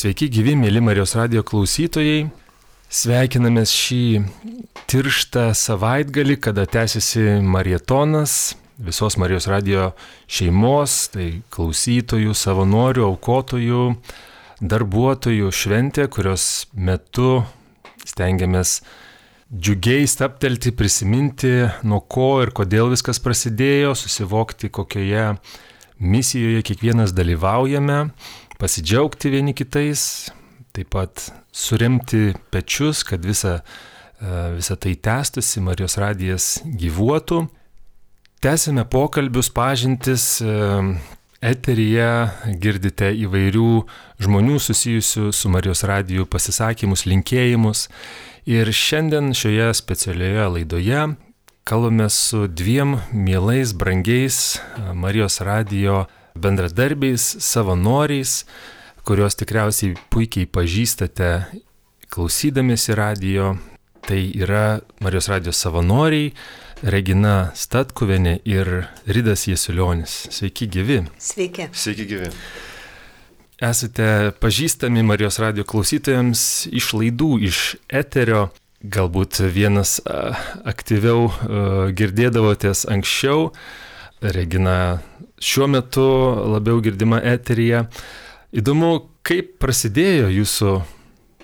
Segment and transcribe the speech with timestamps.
[0.00, 2.30] Sveiki gyvi, mėly Marijos radio klausytojai.
[2.88, 4.04] Sveikinamės šį
[4.88, 9.90] tirštą savaitgalį, kada tęsiasi marietonas visos Marijos radio
[10.24, 13.84] šeimos, tai klausytojų, savanorių, aukotojų,
[14.72, 17.42] darbuotojų šventė, kurios metu
[18.08, 18.78] stengiamės
[19.52, 25.34] džiugiai staptelti, prisiminti, nuo ko ir kodėl viskas prasidėjo, susivokti, kokioje
[26.00, 28.06] misijoje kiekvienas dalyvaujame,
[28.60, 30.30] pasidžiaugti vieni kitais,
[30.76, 33.60] taip pat suremti pečius, kad visa,
[34.20, 37.46] e, visa tai tęstusi, Marijos radijas gyvuotų.
[38.40, 40.52] Tęsime pokalbius, pažintis, e,
[41.40, 42.10] eteryje
[42.60, 43.70] girdite įvairių
[44.20, 47.88] žmonių susijusių su Marijos radiju pasisakymus, linkėjimus.
[48.48, 51.02] Ir šiandien šioje specialioje laidoje
[51.64, 58.44] kalbame su dviem mielais, brangiais e, Marijos radijo bendradarbiais, savanoriais,
[59.06, 61.30] kuriuos tikriausiai puikiai pažįstate
[62.10, 63.54] klausydamėsi radijo.
[64.00, 66.32] Tai yra Marijos radijos savanoriai
[66.80, 68.70] Regina Statkuvenė ir
[69.04, 70.14] Ridas Jesulionis.
[70.32, 71.02] Sveiki gyvi.
[71.20, 71.68] Sveiki.
[71.76, 72.30] Sveiki gyvi.
[73.60, 77.60] Esate pažįstami Marijos radio klausytojams iš laidų, iš
[77.92, 78.48] eterio.
[78.80, 79.98] Galbūt vienas
[80.64, 81.28] aktyviau
[81.92, 83.50] girdėdavotės anksčiau.
[84.24, 85.02] Regina
[85.40, 86.06] šiuo metu
[86.54, 87.86] labiau girdima eterija.
[88.52, 88.92] Įdomu,
[89.26, 90.78] kaip prasidėjo jūsų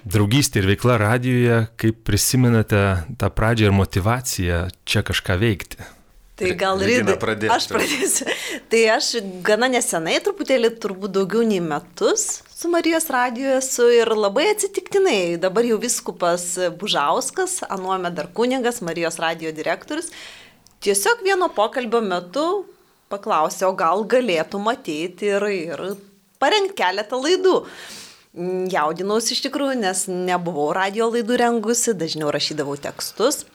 [0.07, 2.83] draugystė ir veikla radijoje, kaip prisimenate
[3.19, 5.93] tą pradžią ir motivaciją čia kažką veikti.
[6.37, 7.07] Tai gal ir.
[7.49, 8.27] Aš pradėsiu.
[8.71, 14.51] Tai aš gana nesenai, truputėlį turbūt daugiau nei metus su Marijos radiju esu ir labai
[14.53, 15.37] atsitiktinai.
[15.41, 16.45] Dabar jau viskupas
[16.81, 20.13] Bužauskas, anuome dar kuningas, Marijos radijo direktorius.
[20.85, 22.47] Tiesiog vieno pokalbio metu
[23.13, 25.85] paklausė, o gal galėtų matyti ir, ir
[26.43, 27.59] parengti keletą laidų.
[28.73, 33.47] Jaudinausi iš tikrųjų, nes nebuvau radio laidų rengusi, dažniau rašydavau tekstus.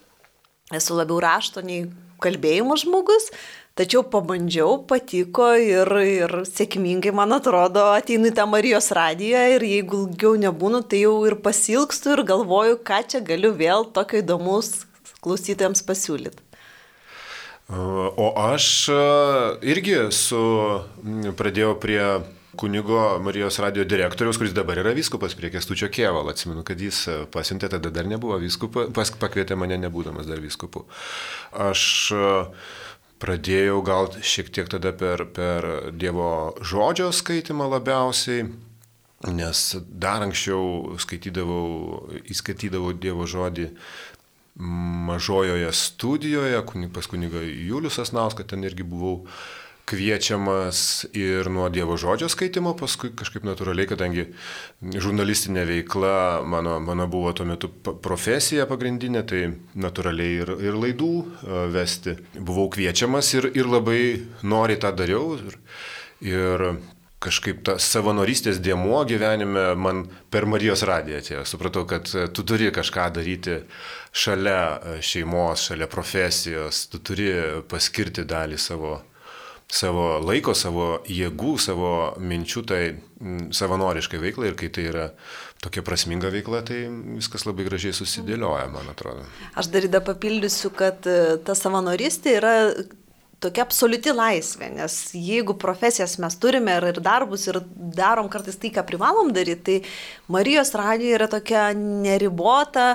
[0.74, 1.84] Esu labiau rašto nei
[2.22, 3.30] kalbėjimo žmogus,
[3.78, 10.06] tačiau pabandžiau, patiko ir, ir sėkmingai, man atrodo, ateinu į tą Marijos radiją ir jeigu
[10.08, 14.86] ilgiau nebūnu, tai jau ir pasilgstu ir galvoju, ką čia galiu vėl tokio įdomus
[15.22, 16.51] klausytojams pasiūlyti.
[17.72, 18.66] O aš
[19.64, 20.40] irgi su,
[21.40, 22.04] pradėjau prie
[22.60, 26.28] kunigo Marijos radio direktoriaus, kuris dabar yra vyskupas prie Kestučio Kieval.
[26.34, 30.84] Atsimenu, kad jis pasiuntė, tada dar nebuvo vyskupas, pakvietė mane nebūdamas dar vyskupu.
[31.56, 31.86] Aš
[33.22, 38.50] pradėjau gal šiek tiek tada per, per Dievo žodžio skaitimą labiausiai,
[39.32, 43.70] nes dar anksčiau skaitydavau, įskaitydavau Dievo žodį
[44.56, 46.62] mažojoje studijoje,
[46.94, 49.26] pas kuniga Julius Asnauskas, ten irgi buvau
[49.92, 54.28] kviečiamas ir nuo Dievo žodžio skaitimo, paskui kažkaip natūraliai, kadangi
[54.82, 56.14] žurnalistinė veikla
[56.48, 57.72] mano, mano buvo tuo metu
[58.04, 59.42] profesija pagrindinė, tai
[59.76, 61.12] natūraliai ir, ir laidų
[61.74, 62.16] vesti.
[62.40, 64.02] Buvau kviečiamas ir, ir labai
[64.48, 65.36] noriai tą dariau.
[65.42, 65.60] Ir,
[66.32, 66.68] ir
[67.22, 71.46] kažkaip tas savanorystės dėmuo gyvenime man per Marijos radiją atėjo.
[71.50, 73.62] Supratau, kad tu turi kažką daryti
[74.12, 77.30] šalia šeimos, šalia profesijos, tu turi
[77.70, 78.96] paskirti dalį savo,
[79.72, 82.82] savo laiko, savo jėgų, savo minčių tai
[83.54, 85.12] savanoriškai veiklai ir kai tai yra
[85.62, 86.88] tokia prasminga veikla, tai
[87.20, 89.28] viskas labai gražiai susidėlioja, man atrodo.
[89.54, 92.56] Aš dar įdą papildysiu, kad ta savanorystė yra
[93.42, 97.62] tokia absoliuti laisvė, nes jeigu profesijas mes turime ir, ir darbus ir
[97.98, 102.94] darom kartais tai, ką privalom daryti, tai Marijos radija yra tokia neribota,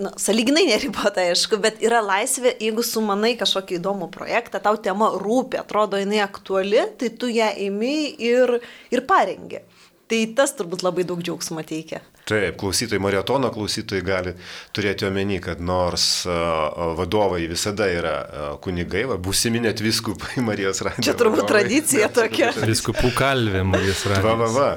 [0.00, 5.60] na, saliginai neribota, aišku, bet yra laisvė, jeigu sumanai kažkokį įdomų projektą, tau tema rūpi,
[5.60, 8.58] atrodo jinai aktuali, tai tu ją imi ir,
[8.94, 9.64] ir parengi.
[10.10, 12.00] Tai tas turbūt labai daug džiaugsmo teikia.
[12.26, 14.32] Taip, klausytojai, maratono klausytojai gali
[14.74, 16.24] turėti omeny, kad nors
[16.98, 18.14] vadovai visada yra
[18.62, 21.06] kunigai, va, būsimi net viskupai Marijos radijo.
[21.06, 22.50] Čia turbūt vadovai, tradicija bet, tokia.
[22.70, 24.26] Viskupų kalvė Marijos radijo.
[24.26, 24.70] Va, va, va.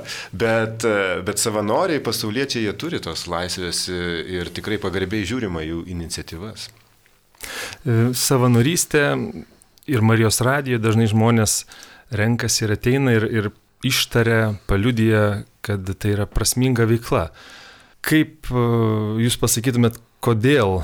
[0.46, 0.86] Bet,
[1.26, 6.70] bet savanoriai, pasauliečiai, jie turi tos laisvės ir tikrai pagarbiai žiūrima jų iniciatyvas.
[8.22, 9.08] Savanorystė
[9.90, 11.64] ir Marijos radijo dažnai žmonės
[12.14, 13.52] renkasi ir ateina ir, ir
[13.88, 17.28] ištaria, paliudyja, kad tai yra prasminga veikla.
[18.04, 18.50] Kaip
[19.24, 20.82] jūs pasakytumėt, kodėl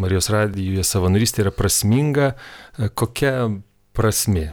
[0.00, 2.32] Marijos radijoje savanorystė yra prasminga,
[2.96, 3.48] kokia
[3.96, 4.50] prasme?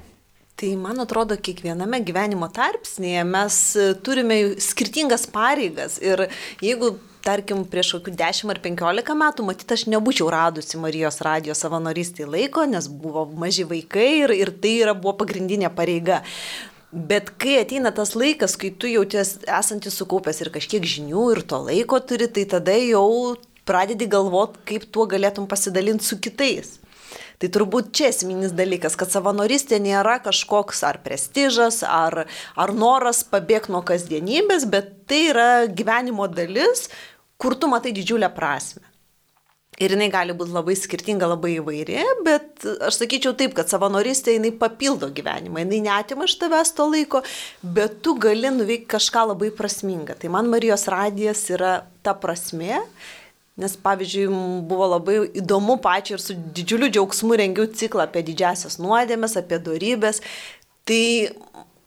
[0.60, 3.60] Tai man atrodo, kiekviename gyvenimo tarpsnėje mes
[4.04, 6.26] turime skirtingas pareigas ir
[6.64, 12.28] jeigu tarkim, prieš kokių 10 ar 15 metų, matyt, aš nebūčiau radusi Marijos radio savanorystį
[12.30, 16.22] laiko, nes buvo maži vaikai ir, ir tai yra, buvo pagrindinė pareiga.
[16.92, 21.60] Bet kai ateina tas laikas, kai tu jauties esantis sukaupęs ir kažkiek žinių ir to
[21.68, 23.38] laiko turi, tai tada jau
[23.70, 26.80] pradedi galvot, kaip tuo galėtum pasidalinti su kitais.
[27.40, 32.26] Tai turbūt čia esminis dalykas, kad savanoristė nėra kažkoks ar prestižas, ar,
[32.58, 36.88] ar noras pabėgti nuo kasdienybės, bet tai yra gyvenimo dalis,
[37.38, 38.89] kur tu matai didžiulę prasme.
[39.80, 44.52] Ir jinai gali būti labai skirtinga, labai įvairi, bet aš sakyčiau taip, kad savanoristė jinai
[44.60, 47.22] papildo gyvenimą, jinai netima iš tavęs to laiko,
[47.64, 50.18] bet tu gali nuveikti kažką labai prasmingą.
[50.20, 52.82] Tai man Marijos radijas yra ta prasme,
[53.60, 54.28] nes pavyzdžiui,
[54.68, 60.20] buvo labai įdomu pačiai ir su didžiuliu džiaugsmu rengiau ciklą apie didžiasias nuodėmės, apie darybės.
[60.88, 61.04] Tai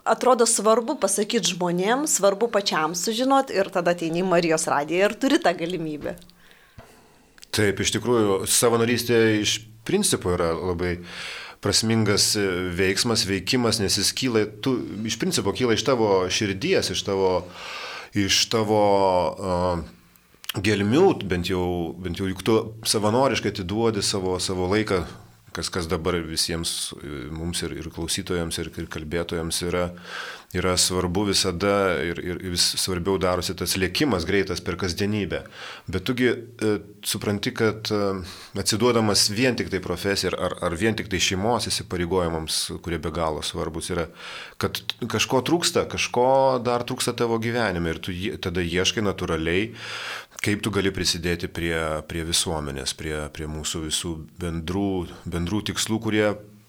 [0.05, 5.41] atrodo svarbu pasakyti žmonėms, svarbu pačiam sužinot ir tada ateini į Marijos radiją ir turi
[5.43, 6.17] tą galimybę.
[7.53, 10.97] Taip, iš tikrųjų, savanorystė iš principo yra labai
[11.63, 12.33] prasmingas
[12.79, 14.75] veiksmas, veikimas, nes jis kyla, tu
[15.07, 17.35] iš principo kyla iš tavo širdies, iš tavo,
[18.19, 18.81] iš tavo
[19.37, 19.83] uh,
[20.61, 22.57] gelmių, bent jau, bent jau juk tu
[22.89, 25.05] savanoriškai atiduodi savo, savo laiką.
[25.53, 26.95] Kas, kas dabar visiems
[27.29, 29.91] mums ir, ir klausytojams, ir, ir kalbėtojams yra,
[30.53, 35.43] yra svarbu visada ir, ir vis svarbiau darosi tas lėkimas greitas per kasdienybę.
[35.89, 36.73] Bet tugi e,
[37.09, 38.01] supranti, kad e,
[38.61, 43.41] atsiduodamas vien tik tai profesijai ar, ar vien tik tai šeimos įsipareigojimams, kurie be galo
[43.47, 44.09] svarbus yra,
[44.61, 46.29] kad kažko trūksta, kažko
[46.65, 48.13] dar trūksta tavo gyvenime ir tu
[48.45, 49.73] tada ieškai natūraliai
[50.43, 51.77] kaip tu gali prisidėti prie,
[52.11, 54.89] prie visuomenės, prie, prie mūsų visų bendrų,
[55.31, 56.25] bendrų tikslų, kurie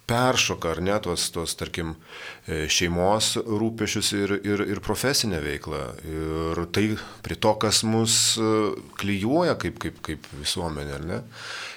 [0.09, 1.93] peršoka, ar ne, tos, tos tarkim,
[2.45, 5.81] e, šeimos rūpešius ir, ir, ir profesinę veiklą.
[6.09, 6.85] Ir tai
[7.25, 8.49] prie to, kas mus e,
[8.99, 11.21] klyjuoja kaip, kaip, kaip visuomenė, ar ne?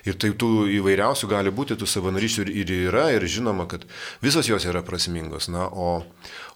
[0.07, 3.87] Ir tai tų įvairiausių gali būti, tų savanorysčių ir, ir yra, ir žinoma, kad
[4.23, 5.51] visos jos yra prasmingos.
[5.53, 6.03] Na, o,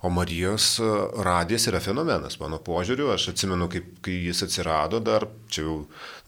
[0.03, 0.83] O Marijos e,
[1.23, 3.11] radijas yra fenomenas, mano požiūriu.
[3.13, 5.75] Aš atsimenu, kaip, kai jis atsirado, dar čia jau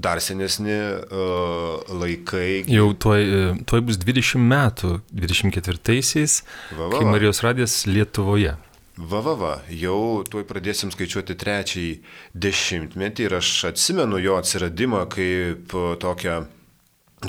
[0.02, 2.66] dar senesni uh, laikai.
[2.68, 6.42] Jau tuoj, e, tuoj bus 20 metų, 24-aisiais,
[6.76, 8.58] kai Marijos radijas Lietuvoje.
[9.00, 11.92] Va, va, va, jau tuoj pradėsim skaičiuoti trečiąjį
[12.36, 15.72] dešimtmetį ir aš atsimenu jo atsiradimą kaip
[16.02, 16.42] tokią,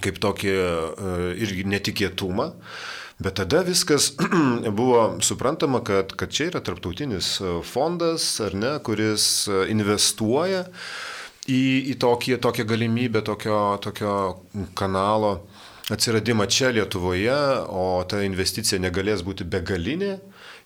[0.02, 2.52] kaip tokį uh, irgi netikėtumą.
[3.24, 4.12] Bet tada viskas
[4.80, 10.64] buvo suprantama, kad, kad čia yra tarptautinis e, fondas, ar ne, kuris e, investuoja
[11.46, 11.62] į,
[11.94, 14.16] į tokį, tokią galimybę, tokio, tokio
[14.76, 15.38] kanalo
[15.94, 17.38] atsiradimą čia Lietuvoje,
[17.70, 20.16] o ta investicija negalės būti begalinė.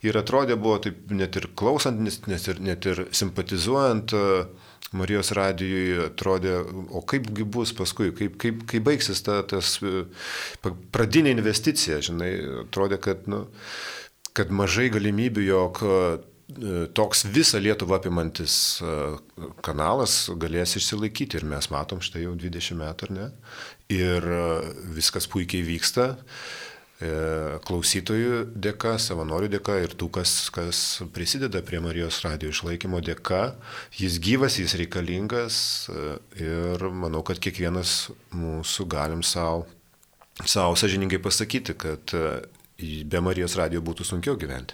[0.05, 5.97] Ir atrodė buvo taip net ir klausant, net ir, net ir simpatizuojant uh, Marijos radijui
[6.05, 6.61] atrodė,
[6.95, 10.05] o kaipgi bus paskui, kaip, kaip, kaip baigsis ta tas e,
[10.95, 12.31] pradinė investicija, žinai,
[12.63, 13.43] atrodė, kad, nu,
[14.37, 15.97] kad mažai galimybių, jog e,
[16.95, 18.93] toks visą Lietuvą apimantis e,
[19.65, 23.27] kanalas galės išsilaikyti ir mes matom štai jau 20 metų, ar ne?
[23.91, 24.25] Ir
[24.95, 26.13] viskas puikiai vyksta.
[26.97, 27.09] E,
[27.61, 30.79] klausytojų dėka, savanorių dėka ir tų, kas, kas
[31.13, 33.51] prisideda prie Marijos radio išlaikymo dėka.
[33.93, 35.59] Jis gyvas, jis reikalingas
[35.93, 36.07] e,
[36.41, 39.67] ir manau, kad kiekvienas mūsų galim savo
[40.47, 42.25] sažininkai pasakyti, kad e,
[43.05, 44.73] be Marijos radio būtų sunkiau gyventi.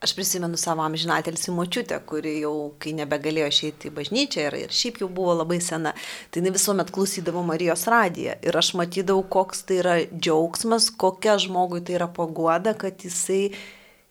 [0.00, 5.02] Aš prisimenu savo amžinatelį močiutę, kuri jau, kai nebegalėjo išeiti į bažnyčią ir, ir šiaip
[5.02, 5.92] jau buvo labai sena,
[6.32, 8.38] tai jinai visuomet klausydavo Marijos radiją.
[8.40, 13.50] Ir aš matydavau, koks tai yra džiaugsmas, kokia žmogui tai yra paguoda, kad jisai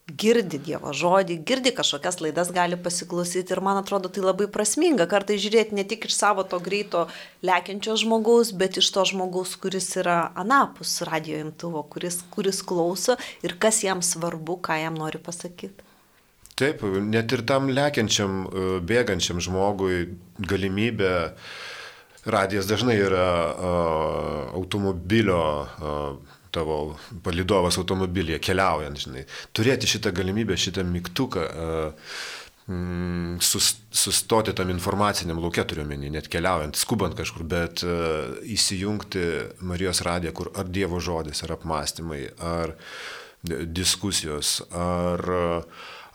[0.09, 5.39] girdi Dievo žodį, girdi kažkokias laidas, gali pasiklausyti ir man atrodo tai labai prasminga kartai
[5.41, 7.07] žiūrėti ne tik iš savo to greito
[7.45, 13.57] lekiančio žmogaus, bet iš to žmogaus, kuris yra anapus radio imtuvo, kuris, kuris klauso ir
[13.61, 15.87] kas jam svarbu, ką jam nori pasakyti.
[16.59, 20.09] Taip, net ir tam lekiančiam, e, bėgančiam žmogui
[20.43, 21.13] galimybė
[22.29, 26.17] Radijas dažnai yra uh, automobilio uh,
[26.51, 29.25] tavo palidovas automobilyje keliaujant, žinai,
[29.55, 31.45] turėti šitą galimybę, šitą mygtuką,
[32.69, 37.83] mm, sustoti tam informaciniam laukia turiuomenį, net keliaujant, skubant kažkur, bet
[38.57, 39.25] įsijungti
[39.65, 42.75] Marijos radiją, kur ar Dievo žodis, ar apmąstymai, ar
[43.43, 45.23] diskusijos, ar,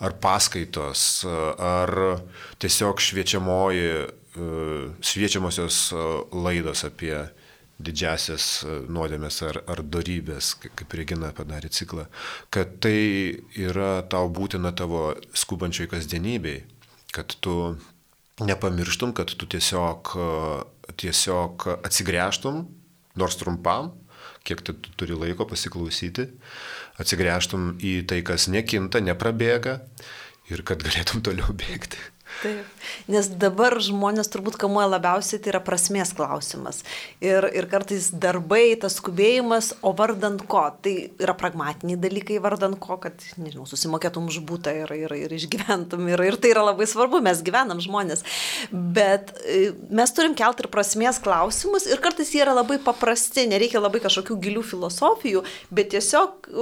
[0.05, 1.95] ar paskaitos, ar
[2.61, 3.89] tiesiog šviečiamoji,
[5.05, 5.87] šviečiamosios
[6.35, 7.17] laidos apie
[7.83, 12.07] didžiasias e, nuodėmės ar, ar darybės, kaip Regina padarė ciklą,
[12.55, 16.63] kad tai yra tau būtina tavo skubančioj kasdienybei,
[17.15, 17.75] kad tu
[18.45, 22.65] nepamirštum, kad tu tiesiog, e, tiesiog atsigręžtum,
[23.19, 23.93] nors trumpam,
[24.45, 26.29] kiek tu turi laiko pasiklausyti,
[27.01, 29.81] atsigręžtum į tai, kas nekinta, neprabėga
[30.53, 31.99] ir kad galėtum toliau bėgti.
[32.45, 36.83] Taip, nes dabar žmonės turbūt kamuoja labiausiai, tai yra prasmės klausimas.
[37.25, 42.99] Ir, ir kartais darbai, tas skubėjimas, o vardant ko, tai yra pragmatiniai dalykai vardant ko,
[43.01, 46.05] kad, nežinau, susimokėtum už būtą ir, ir, ir išgyventum.
[46.13, 48.25] Ir, ir tai yra labai svarbu, mes gyvenam žmonės.
[48.71, 53.81] Bet e, mes turim kelti ir prasmės klausimus ir kartais jie yra labai paprasti, nereikia
[53.81, 56.53] labai kažkokių gilių filosofijų, bet tiesiog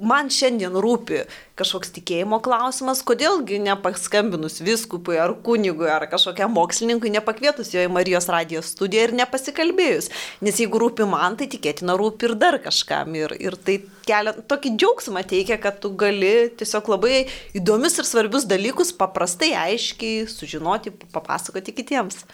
[0.00, 1.22] man šiandien rūpi
[1.58, 8.30] kažkoks tikėjimo klausimas, kodėlgi nepaskambinus viskupui ar kunigui ar kažkokiam mokslininkui, nepakvietus jo į Marijos
[8.32, 10.08] radijos studiją ir nepasikalbėjus.
[10.44, 13.12] Nes jeigu rūpi man, tai tikėtina rūpi ir dar kažkam.
[13.18, 17.26] Ir, ir tai kelia tokį džiaugsmą teikia, kad tu gali tiesiog labai
[17.58, 22.24] įdomius ir svarbius dalykus paprastai, aiškiai sužinoti, papasakoti kitiems.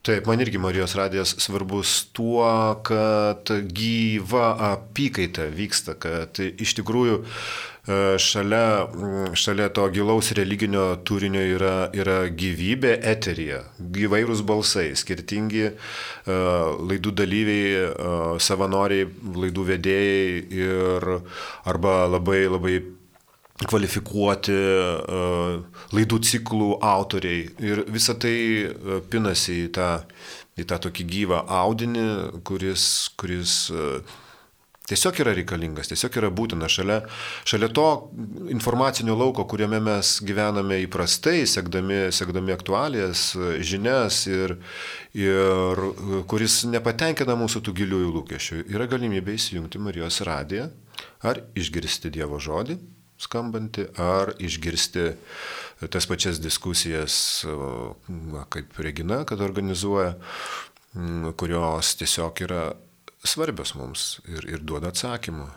[0.00, 2.48] Taip, man irgi Marijos radijas svarbus tuo,
[2.82, 8.62] kad gyva apykaita vyksta, kad iš tikrųjų e, šalia,
[9.36, 17.84] šalia to gilaus religinio turinio yra, yra gyvybė eterija, gyvairūs balsai, skirtingi uh, laidų dalyviai,
[17.90, 19.04] uh, savanoriai,
[19.36, 21.10] laidų vedėjai ir
[21.68, 22.78] arba labai labai
[23.68, 27.44] kvalifikuoti uh, laidų ciklų autoriai.
[27.60, 29.90] Ir visa tai uh, pinasi į tą,
[30.60, 32.06] į tą tokį gyvą audinį,
[32.46, 32.84] kuris,
[33.20, 34.18] kuris uh,
[34.90, 37.02] tiesiog yra reikalingas, tiesiog yra būtina šalia,
[37.48, 37.86] šalia to
[38.50, 43.28] informacinio lauko, kuriame mes gyvename įprastai, sekdami, sekdami aktualijas,
[43.66, 44.56] žinias ir,
[45.14, 45.84] ir
[46.30, 48.62] kuris nepatenkina mūsų tų giliųjų lūkesčių.
[48.72, 50.70] Yra galimybė įsijungti Marijos radiją
[51.28, 52.80] ar išgirsti Dievo žodį
[53.20, 55.06] skambanti, ar išgirsti
[55.92, 57.14] tas pačias diskusijas,
[58.08, 60.14] na, kaip Regina, kad organizuoja,
[61.40, 62.64] kurios tiesiog yra
[63.24, 65.48] svarbios mums ir, ir duoda atsakymų.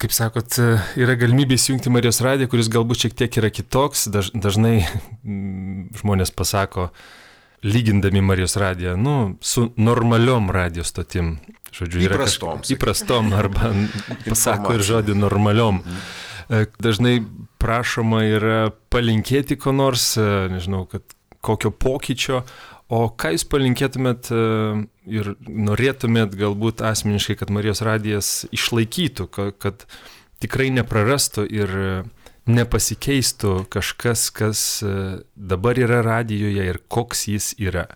[0.00, 0.56] Kaip sakot,
[0.96, 4.06] yra galimybė įsijungti Marijos radiją, kuris galbūt šiek tiek yra kitoks.
[4.12, 4.78] Daž, dažnai
[6.00, 6.88] žmonės pasako,
[7.66, 11.34] lygindami Marijos radiją, nu, su normaliom radijos stotim.
[11.70, 12.62] Žodžiu, įprastom.
[12.62, 13.74] Kažka, įprastom arba
[14.30, 15.84] pasako ir žodį normaliom.
[15.84, 16.00] Mm.
[16.50, 17.20] E, dažnai
[17.62, 21.14] prašoma yra palinkėti ko nors, e, nežinau, kad
[21.46, 22.40] kokio pokyčio,
[22.90, 24.40] o ką jūs palinkėtumėt e,
[25.14, 29.28] ir norėtumėt galbūt asmeniškai, kad Marijos radijas išlaikytų,
[29.62, 29.84] kad
[30.42, 31.76] tikrai neprarastų ir
[32.50, 34.62] nepasikeistų kažkas, kas
[35.36, 37.86] dabar yra radijoje ir koks jis yra.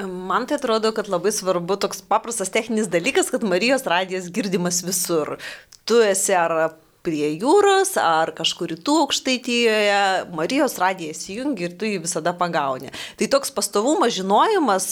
[0.00, 5.36] Man tai atrodo, kad labai svarbu toks paprastas techninis dalykas, kad Marijos radijas girdimas visur.
[5.84, 6.72] Tu esi ar
[7.04, 9.98] prie jūros ar kažkur rytų aukštaitijoje,
[10.34, 12.92] Marijos radijas įjungi ir tu jį visada pagauni.
[13.20, 14.86] Tai toks pastovumas, žinojimas,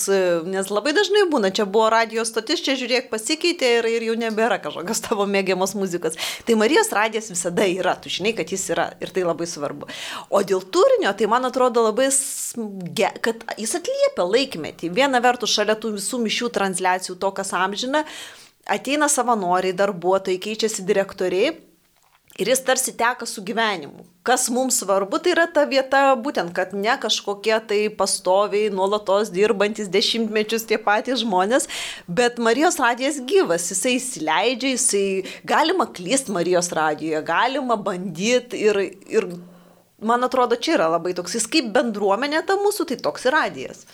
[0.49, 4.61] nes labai dažnai būna, čia buvo radijos stotis, čia žiūrėk pasikeitė ir, ir jau nebėra
[4.62, 6.21] kažkokios tavo mėgiamos muzikos.
[6.45, 9.88] Tai Marijos radijas visada yra, tu žinai, kad jis yra ir tai labai svarbu.
[10.28, 12.11] O dėl turinio, tai man atrodo labai,
[13.25, 14.92] kad jis atliepia laikmetį.
[14.92, 18.04] Viena vertus, šalia tų visų mišių transliacijų, to, kas amžina,
[18.69, 21.72] ateina savanoriai, darbuotojai, keičiasi direktoriai
[22.41, 24.07] Ir jis tarsi teka su gyvenimu.
[24.25, 29.91] Kas mums svarbu, tai yra ta vieta, būtent, kad ne kažkokie tai pastoviai, nuolatos dirbantis
[29.93, 31.69] dešimtmečius tie patys žmonės,
[32.09, 35.05] bet Marijos radijas gyvas, jisai įsileidžia, jisai
[35.45, 38.81] galima klyst Marijos radijoje, galima bandyti ir,
[39.12, 39.29] ir
[40.01, 43.85] man atrodo, čia yra labai toks, jis kaip bendruomenė ta mūsų, tai toks ir radijas.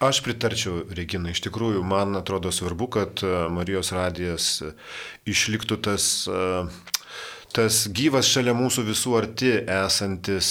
[0.00, 3.20] Aš pritarčiau, Regina, iš tikrųjų, man atrodo svarbu, kad
[3.52, 4.54] Marijos radijas
[5.28, 6.64] išliktų tas uh,
[7.56, 10.50] tas gyvas šalia mūsų visų arti esantis,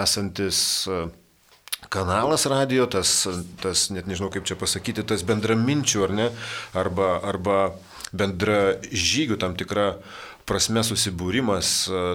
[0.00, 0.62] esantis
[1.90, 3.12] kanalas radio, tas,
[3.62, 6.26] tas, net nežinau kaip čia pasakyti, tas bendraminčių ar ne,
[6.78, 7.60] arba, arba
[8.12, 9.94] bendra žygių tam tikra
[10.50, 11.68] prasme susibūrimas,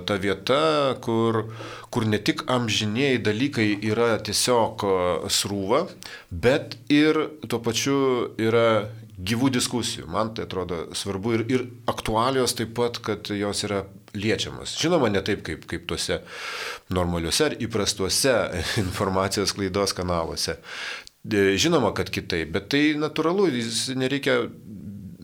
[0.08, 1.46] ta vieta, kur,
[1.94, 4.84] kur ne tik amžiniai dalykai yra tiesiog
[5.32, 5.86] srūva,
[6.32, 8.00] bet ir tuo pačiu
[8.36, 10.08] yra gyvų diskusijų.
[10.12, 13.84] Man tai atrodo svarbu ir, ir aktualios taip pat, kad jos yra
[14.16, 14.78] liečiamas.
[14.82, 16.22] Žinoma, ne taip kaip, kaip tuose
[16.94, 18.36] normaliuose ar įprastuose
[18.86, 20.60] informacijos klaidos kanaluose.
[21.26, 24.44] E, žinoma, kad kitaip, bet tai natūralu, jis nereikia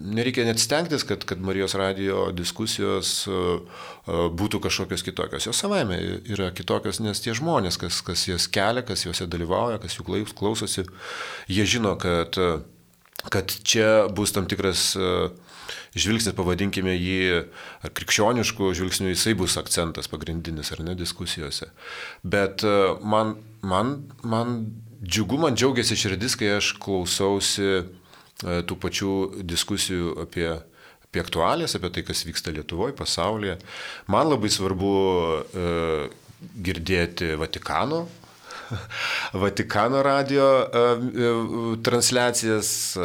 [0.01, 3.61] nereikia net stengtis, kad, kad Marijos radio diskusijos uh,
[4.07, 5.45] uh, būtų kažkokios kitokios.
[5.45, 9.97] Jos savaime yra kitokios, nes tie žmonės, kas, kas jas kelia, kas juose dalyvauja, kas
[9.99, 10.87] jų klausosi,
[11.51, 12.37] jie žino, kad
[13.29, 15.29] kad čia bus tam tikras e,
[15.93, 17.43] žvilgsnis, pavadinkime jį
[17.97, 21.69] krikščioniškų žvilgsnių, jisai bus akcentas pagrindinis ar ne diskusijose.
[22.23, 24.57] Bet e, man, man, man
[25.03, 27.83] džiugu, man džiaugiasi širdis, kai aš klausausi
[28.41, 30.47] tų pačių diskusijų apie,
[31.05, 33.59] apie aktualės, apie tai, kas vyksta Lietuvoje, pasaulyje.
[34.09, 35.67] Man labai svarbu e,
[36.65, 38.07] girdėti Vatikano
[39.33, 40.67] Vatikano radio
[41.83, 42.97] transliacijas,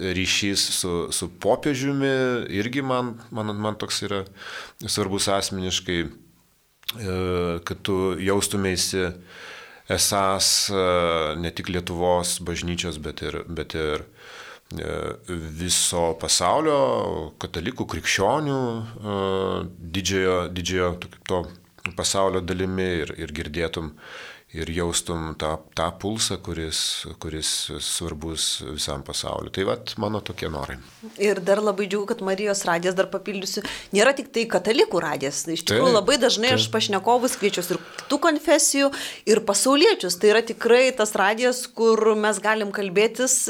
[0.00, 4.24] ryšys su, su popiežiumi irgi man, man, man toks yra
[4.86, 6.04] svarbus asmeniškai,
[7.64, 9.08] kad tu jaustumėsi
[9.90, 10.70] esas
[11.40, 14.04] ne tik Lietuvos bažnyčios, bet ir, bet ir
[14.78, 14.94] e,
[15.58, 18.60] viso pasaulio katalikų, krikščionių
[19.96, 20.94] didžiojo, didžiojo
[21.28, 21.42] to
[21.98, 23.92] pasaulio dalimi ir, ir girdėtum
[24.54, 26.78] ir jaustum tą, tą pulsą, kuris,
[27.22, 27.50] kuris
[27.82, 29.50] svarbus visam pasauliu.
[29.54, 30.78] Tai vad mano tokie norai.
[31.22, 35.42] Ir dar labai džiugu, kad Marijos radijas, dar papildysiu, nėra tik tai katalikų radijas.
[35.50, 36.62] Iš tikrųjų taip, labai dažnai taip.
[36.62, 38.92] aš pašnekovus kviečiu ir kitų konfesijų,
[39.30, 40.18] ir pasauliečius.
[40.22, 43.40] Tai yra tikrai tas radijas, kur mes galim kalbėtis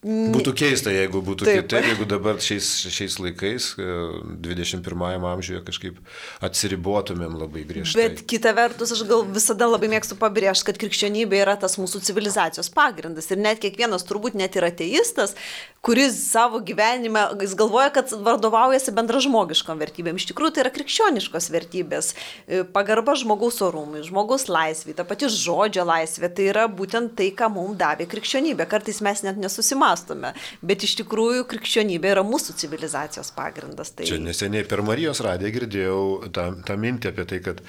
[0.00, 1.66] Būtų keista, jeigu būtų Taip.
[1.66, 5.98] kitaip, jeigu dabar šiais, šiais laikais, 21-ame amžiuje kažkaip
[6.40, 8.06] atsiribotumėm labai griežtai.
[8.06, 12.72] Bet kita vertus, aš gal visada labai mėgstu pabrėžti, kad krikščionybė yra tas mūsų civilizacijos
[12.72, 13.28] pagrindas.
[13.28, 15.36] Ir net kiekvienas, turbūt net ir ateistas,
[15.84, 20.16] kuris savo gyvenime, jis galvoja, kad vadovaujasi bendražmogiškom vertybėm.
[20.16, 22.14] Iš tikrųjų, tai yra krikščioniškos vertybės.
[22.48, 27.52] E, pagarba žmogaus orumui, žmogaus laisvė, ta pati žodžio laisvė, tai yra būtent tai, ką
[27.52, 28.64] mums davė krikščionybė.
[28.70, 30.34] Kartais mes net nesusimatome mąstome.
[30.62, 33.92] Bet iš tikrųjų krikščionybė yra mūsų civilizacijos pagrindas.
[33.96, 34.06] Tai...
[34.08, 36.04] Čia neseniai per Marijos radiją girdėjau
[36.34, 37.66] tą, tą mintį apie tai, kad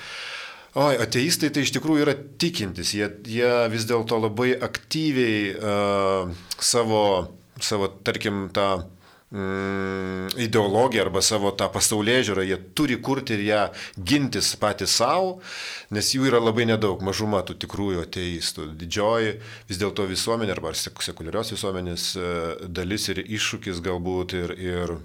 [0.72, 6.30] Oi, ateistai tai iš tikrųjų yra tikintis, jie, jie vis dėlto labai aktyviai uh,
[6.64, 7.02] savo,
[7.60, 8.86] savo, tarkim, tą
[9.32, 13.62] mm, ideologiją arba savo tą pasaulyje žiūrą, jie turi kurti ir ją
[13.98, 15.40] gintis patys savo,
[15.96, 18.68] nes jų yra labai nedaug, mažuma tų tikrųjų ateistų.
[18.80, 19.38] Didžioji
[19.72, 22.30] vis dėlto visuomenė arba sekuliarios visuomenės e,
[22.68, 24.96] dalis ir iššūkis galbūt ir, ir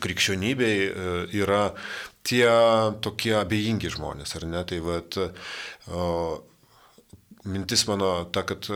[0.00, 0.76] krikščionybei
[1.34, 1.64] yra
[2.24, 2.46] tie
[3.04, 4.62] tokie abejingi žmonės, ar ne?
[4.68, 5.18] Tai vad,
[5.90, 6.04] o,
[7.44, 8.70] mintis mano ta, kad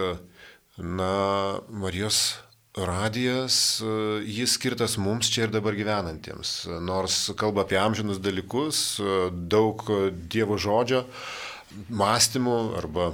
[0.78, 1.12] na,
[1.70, 2.38] Marijos
[2.76, 3.86] radijas, e,
[4.26, 6.66] jis skirtas mums čia ir dabar gyvenantiems.
[6.84, 9.82] Nors kalba apie amžinus dalykus, e, daug
[10.28, 11.04] Dievo žodžio,
[11.88, 13.12] mąstymų arba,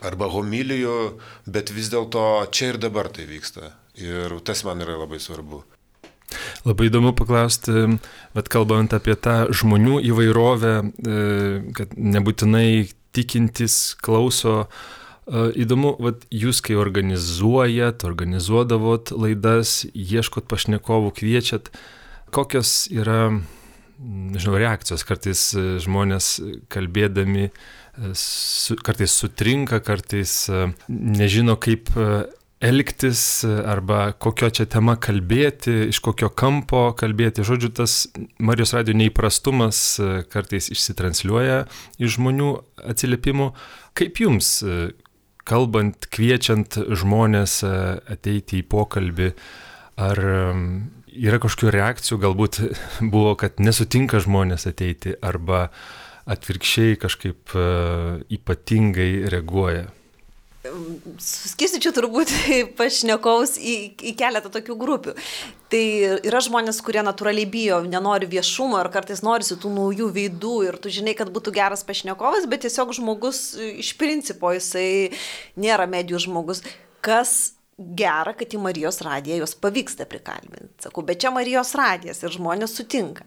[0.00, 3.74] arba homilijų, bet vis dėlto čia ir dabar tai vyksta.
[4.00, 5.64] Ir tas man yra labai svarbu.
[6.64, 7.98] Labai įdomu paklausti,
[8.36, 11.20] bet kalbant apie tą žmonių įvairovę, e,
[11.74, 14.68] kad nebūtinai tikintis klauso
[15.30, 21.68] Įdomu, vat, jūs kai organizuojat, organizuodavot laidas, ieškot pašnekovų, kviečiat,
[22.34, 23.28] kokios yra,
[24.00, 26.32] nežinau, reakcijos, kartais e, žmonės
[26.72, 31.92] kalbėdami, e, su, kartais sutrinka, kartais e, nežino, kaip
[32.60, 37.46] elgtis arba kokio čia tema kalbėti, iš kokio kampo kalbėti.
[37.46, 38.02] Žodžiu, tas
[38.42, 39.78] Marijos radio neįprastumas
[40.28, 41.62] kartais išsitransliuoja
[42.02, 42.50] iš žmonių
[42.92, 43.48] atsiliepimų.
[43.96, 44.58] Kaip jums
[45.48, 47.72] kalbant, kviečiant žmonės e,
[48.16, 49.32] ateiti į pokalbį,
[50.00, 50.20] ar
[51.10, 52.60] yra kažkokių reakcijų, galbūt
[53.12, 55.68] buvo, kad nesutinka žmonės ateiti, arba
[56.30, 57.64] atvirkščiai kažkaip e,
[58.36, 59.88] ypatingai reaguoja?
[60.60, 62.32] Suskirstyčiau turbūt
[62.78, 63.74] pašnekovus į,
[64.10, 65.14] į keletą tokių grupių.
[65.72, 65.84] Tai
[66.28, 70.92] yra žmonės, kurie natūraliai bijo, nenori viešumo ir kartais norisi tų naujų veidų ir tu
[70.92, 75.14] žinai, kad būtų geras pašnekovas, bet tiesiog žmogus iš principo jisai
[75.56, 76.60] nėra medijų žmogus.
[77.00, 80.74] Kas gera, kad į Marijos radiją jos pavyksta prikalbinti.
[80.84, 83.24] Sakau, bet čia Marijos radijas ir žmonės sutinka.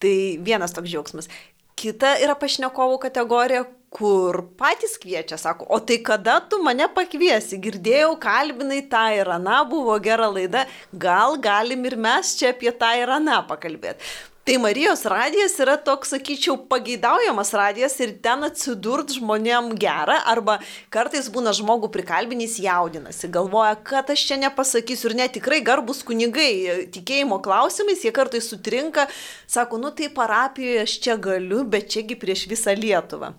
[0.00, 1.28] Tai vienas toks džiaugsmas.
[1.76, 8.16] Kita yra pašnekovų kategorija, kur patys kviečia, sako, o tai kada tu mane pakviesi, girdėjau,
[8.22, 13.12] kalbinai tą ir aną, buvo gera laida, gal galim ir mes čia apie tą ir
[13.20, 14.12] aną pakalbėti.
[14.42, 20.56] Tai Marijos radijas yra toks, sakyčiau, pageidaujamas radijas ir ten atsidurt žmonėm gerą, arba
[20.90, 26.88] kartais būna žmogų prikalbinys jaudinasi, galvoja, kad aš čia nepasakysiu ir net tikrai garbus kunigai
[26.90, 29.06] tikėjimo klausimais, jie kartais sutrinka,
[29.46, 33.36] sako, nu tai parapijoje aš čia galiu, bet čiagi prieš visą Lietuvą.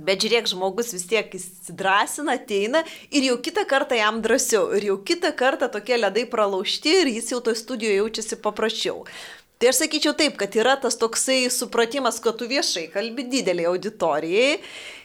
[0.00, 2.80] Bet žiūrėk, žmogus vis tiek įsidrasina, ateina
[3.12, 7.28] ir jau kitą kartą jam drąsiau, ir jau kitą kartą tokie ledai pralaužti ir jis
[7.34, 9.02] jau to studijoje jaučiasi paprasčiau.
[9.60, 14.54] Tai aš sakyčiau taip, kad yra tas toksai supratimas, kad tu viešai kalbi dideliai auditorijai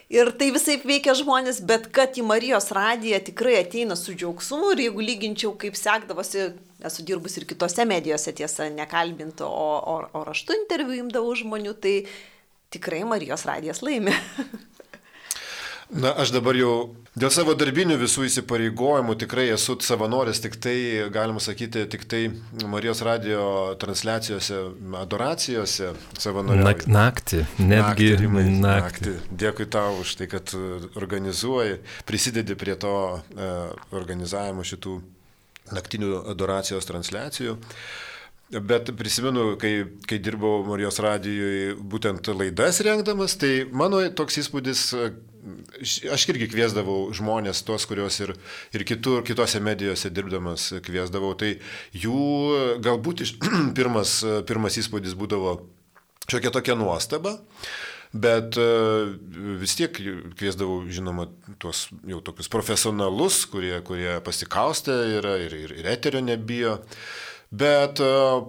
[0.08, 4.82] ir tai visai veikia žmonės, bet kad į Marijos radiją tikrai ateina su džiaugsmu ir
[4.86, 6.48] jeigu lyginčiau, kaip sekdavosi,
[6.88, 11.94] esu dirbus ir kitose medijose, tiesa, nekalbinto, o, o, o raštu interviu imdavau žmonių, tai
[12.72, 14.16] tikrai Marijos radijas laimė.
[15.88, 16.72] Na, aš dabar jau
[17.16, 20.76] dėl savo darbinių visų įsipareigojimų tikrai esu savanoris, tik tai,
[21.12, 22.20] galima sakyti, tik tai
[22.68, 23.44] Marijos radio
[23.80, 24.58] transliacijose,
[25.00, 26.66] adoracijose savanoriauju.
[26.66, 29.14] Nak, naktį, netgi naktį, Rimai, naktį.
[29.14, 29.14] naktį.
[29.44, 30.52] Dėkui tau už tai, kad
[31.00, 33.48] organizuoji, prisidedi prie to e,
[33.96, 34.98] organizavimo šitų
[35.72, 37.56] naktinių adoracijos transliacijų.
[38.48, 39.72] Bet prisimenu, kai,
[40.08, 44.84] kai dirbau Marijos radijoje būtent laidas rengdamas, tai mano toks įspūdis,
[46.14, 48.32] aš irgi kviesdavau žmonės, tuos, kuriuos ir,
[48.72, 51.58] ir kitur, kitose medijose dirbdamas kviesdavau, tai
[51.92, 53.34] jų galbūt iš,
[53.78, 55.58] pirmas, pirmas įspūdis būdavo
[56.24, 57.36] šiokia tokia nuostaba.
[58.16, 58.56] Bet
[59.60, 59.92] vis tiek
[60.40, 61.26] kviesdavau, žinoma,
[61.60, 66.78] tuos jau tokius profesionalus, kurie, kurie pasikaustę yra ir, ir, ir eterio nebijo.
[67.50, 67.96] Bet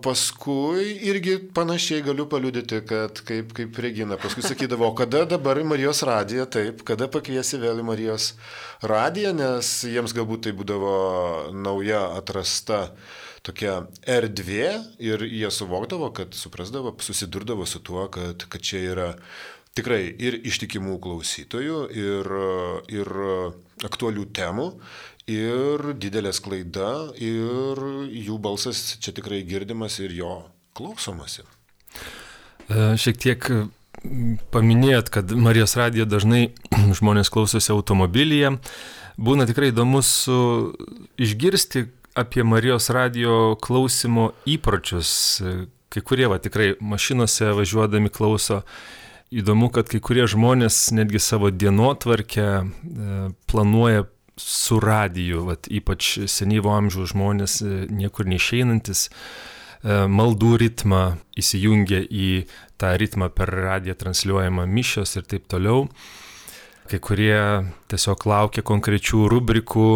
[0.03, 6.03] paskui irgi panašiai galiu paliudyti, kad kaip, kaip Regina, paskui sakydavo, kada dabar į Marijos
[6.03, 8.33] radiją, taip, kada pakviesi vėl į Marijos
[8.83, 10.95] radiją, nes jiems galbūt tai būdavo
[11.55, 12.89] nauja atrasta
[13.47, 14.67] tokia erdvė
[14.99, 19.09] ir jie suvokdavo, kad suprasdavo, susidurdavo su tuo, kad, kad čia yra
[19.79, 22.33] tikrai ir ištikimų klausytojų, ir,
[22.91, 23.13] ir
[23.88, 24.73] aktualių temų,
[25.30, 30.34] ir didelė klaida, ir jų balsas čia tikrai girdimas ir jo
[30.78, 31.46] klausomasi.
[32.70, 33.50] E, šiek tiek
[34.54, 36.50] paminėjot, kad Marijos radijo dažnai
[37.00, 38.56] žmonės klausosi automobilyje.
[39.20, 40.38] Būna tikrai įdomu su,
[41.20, 41.89] išgirsti
[42.20, 45.12] apie Marijos radijo klausimo įpročius.
[45.89, 48.63] Kai kurie va tikrai mašinose važiuodami klauso.
[49.30, 52.48] Įdomu, kad kai kurie žmonės netgi savo dienotvarkę
[53.50, 54.08] planuoja
[54.39, 57.60] su radiju, vat, ypač senyvo amžiaus žmonės,
[57.91, 59.10] niekur neišeinantis,
[59.84, 61.04] maldų ritmą
[61.39, 62.32] įsijungia į
[62.80, 65.88] tą ritmą per radiją transliuojamą mišios ir taip toliau.
[66.89, 67.38] Kai kurie
[67.91, 69.89] tiesiog laukia konkrečių rubrikų,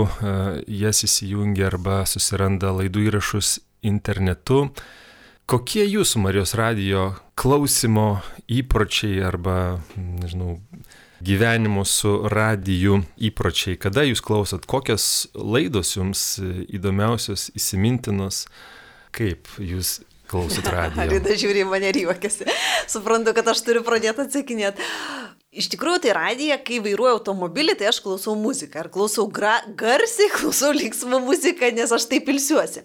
[0.70, 4.68] jas įsijungia arba susiranda laidų įrašus internetu.
[5.50, 10.60] Kokie jūsų Marijos radijo klausimo įpročiai arba, nežinau,
[11.24, 16.24] gyvenimo su radiju įpročiai, kada jūs klausot, kokios laidos jums
[16.68, 18.44] įdomiausios, įsimintinos,
[19.16, 21.08] kaip jūs klausot radijo.
[21.14, 22.48] Rida žiūri, mane ryvakėsi.
[22.92, 24.92] Suprantu, kad aš turiu pradėti atsakinėti.
[25.54, 28.80] Iš tikrųjų, tai radija, kai vairuoju automobilį, tai aš klausau muziką.
[28.82, 32.82] Ar klausau gra, garsiai, klausau linksmą muziką, nes aš taip ilsiuosi.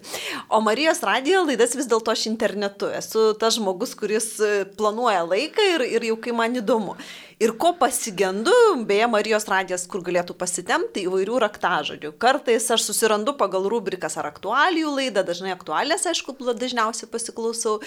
[0.53, 2.91] O Marijos radijo laidas vis dėlto aš internetu.
[2.93, 4.35] Esu tas žmogus, kuris
[4.77, 6.93] planuoja laiką ir, ir jau kai man įdomu.
[7.39, 8.51] Ir ko pasigendu,
[8.83, 12.09] beje, Marijos radijas, kur galėtų pasitemti įvairių raktažodžių.
[12.19, 17.77] Kartais aš susirandu pagal rubrikas ar aktualijų laidą, dažnai aktualės, aišku, dažniausiai pasiklausau,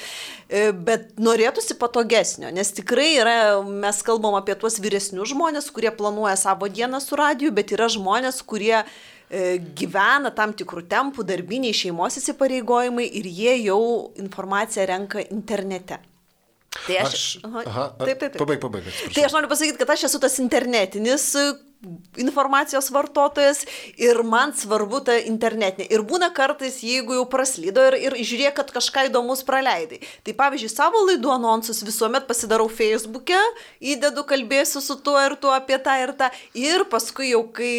[0.89, 6.71] bet norėtųsi patogesnio, nes tikrai yra, mes kalbam apie tuos vyresnius žmonės, kurie planuoja savo
[6.73, 8.79] dieną su radiju, bet yra žmonės, kurie
[9.77, 13.83] gyvena tam tikrų tempų, darbiniai šeimos įsipareigojimai ir jie jau
[14.17, 16.01] informaciją renka internete.
[16.73, 17.13] Tai aš.
[17.13, 18.41] aš aha, aha, taip, taip, taip.
[18.41, 18.89] Pabaig, pabaig.
[19.13, 21.29] Tai aš noriu pasakyti, kad aš esu tas internetinis
[22.17, 23.65] informacijos vartotojas
[23.99, 25.89] ir man svarbu ta internetinė.
[25.91, 29.99] Ir būna kartais, jeigu jau praslydo ir, ir žiūrėk, kad kažką įdomus praleidai.
[30.23, 33.41] Tai pavyzdžiui, savo laidų anonsus visuomet pasidarau Facebook'e,
[33.95, 36.31] įdedu, kalbėsiu su tuo ir tuo apie tą ir tą.
[36.55, 37.75] Ir paskui jau, kai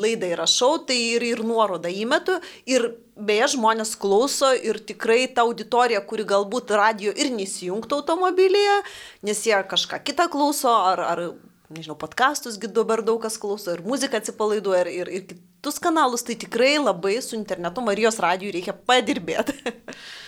[0.00, 2.38] laidą įrašau, tai ir, ir nuorodą įmetu.
[2.68, 8.78] Ir beje, žmonės klauso ir tikrai ta auditorija, kuri galbūt radio ir nesijungtų automobilyje,
[9.26, 11.24] nes jie kažką kitą klauso, ar, ar
[11.72, 15.26] nežinau, podkastus dabar daug kas klauso, ir muziką atsipalaiduoja, ir, ir, ir
[15.66, 19.56] kitus kanalus, tai tikrai labai su internetu Marijos radijui reikia padirbėti.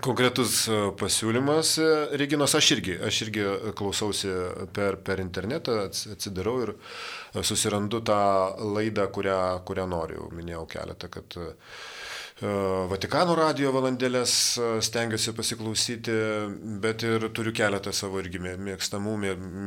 [0.00, 0.62] Konkretus
[0.96, 1.74] pasiūlymas,
[2.16, 3.42] Reginos, aš irgi, aš irgi
[3.76, 4.30] klausausi
[4.72, 5.82] per, per internetą,
[6.14, 6.72] atsidarau ir
[7.44, 8.22] susirandu tą
[8.72, 9.36] laidą, kurią,
[9.68, 10.30] kurią noriu.
[10.32, 11.36] Minėjau keletą, kad
[12.90, 14.32] Vatikano radio valandėlės
[14.82, 16.14] stengiuosi pasiklausyti,
[16.82, 19.12] bet ir turiu keletą savo irgi mėgstamų,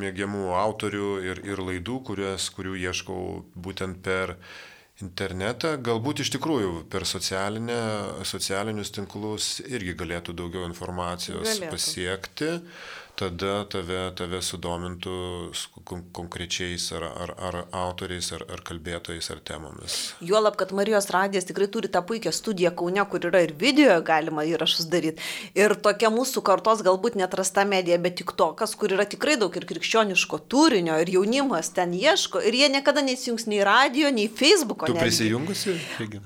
[0.02, 3.22] mėgiamų autorių ir, ir laidų, kurias, kurių ieškau
[3.56, 4.34] būtent per
[5.04, 11.72] internetą, galbūt iš tikrųjų per socialinius tinklus irgi galėtų daugiau informacijos galėtų.
[11.74, 12.52] pasiekti
[13.20, 15.16] tada tave, tave sudomintų
[16.16, 19.98] konkrečiais ar, ar, ar autoriais, ar, ar kalbėtojais, ar temomis.
[20.26, 24.44] Juolab, kad Marijos radijas tikrai turi tą puikią studiją Kaune, kur yra ir video galima
[24.48, 25.24] įrašus daryti.
[25.56, 29.68] Ir tokia mūsų kartos galbūt netrasta medija, bet tik tokas, kur yra tikrai daug ir
[29.70, 34.90] krikščioniško turinio, ir jaunimas ten ieško, ir jie niekada nesijungs nei radio, nei Facebooko.
[34.92, 35.78] Tu prisijungusi?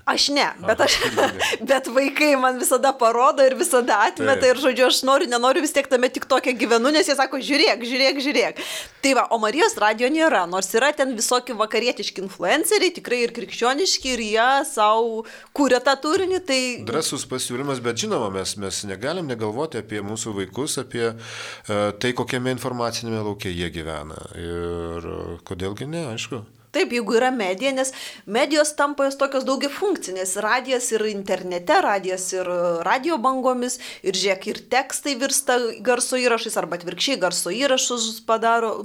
[0.09, 0.97] Aš ne, bet, aš,
[1.69, 5.89] bet vaikai man visada parodo ir visada atmeta, ir žodžiu, aš noriu, nenoriu vis tiek
[5.91, 8.61] tame tik tokia gyventi gyvenu, nes jie sako, žiūrėk, žiūrėk, žiūrėk.
[9.03, 14.13] Tai va, o Marijos radio nėra, nors yra ten visokie vakarietiški influenceriai, tikrai ir krikščioniški,
[14.15, 16.39] ir jie savo kūrė tą turinį.
[16.47, 16.61] Tai...
[16.89, 22.55] Drasus pasiūlymas, bet žinoma, mes, mes negalim negalvoti apie mūsų vaikus, apie uh, tai, kokiame
[22.55, 24.19] informacinėme laukia jie gyvena.
[24.39, 25.11] Ir
[25.47, 26.43] kodėlgi ne, aišku.
[26.75, 27.89] Taip, jeigu yra medija, nes
[28.29, 30.35] medijos tampa jos tokios daugia funkcinės.
[30.43, 32.49] Radijas ir internete, radijas ir
[32.85, 38.75] radio bangomis, ir žiūrėk, ir tekstai virsta garso įrašais, arba atvirkščiai garso įrašus padaro,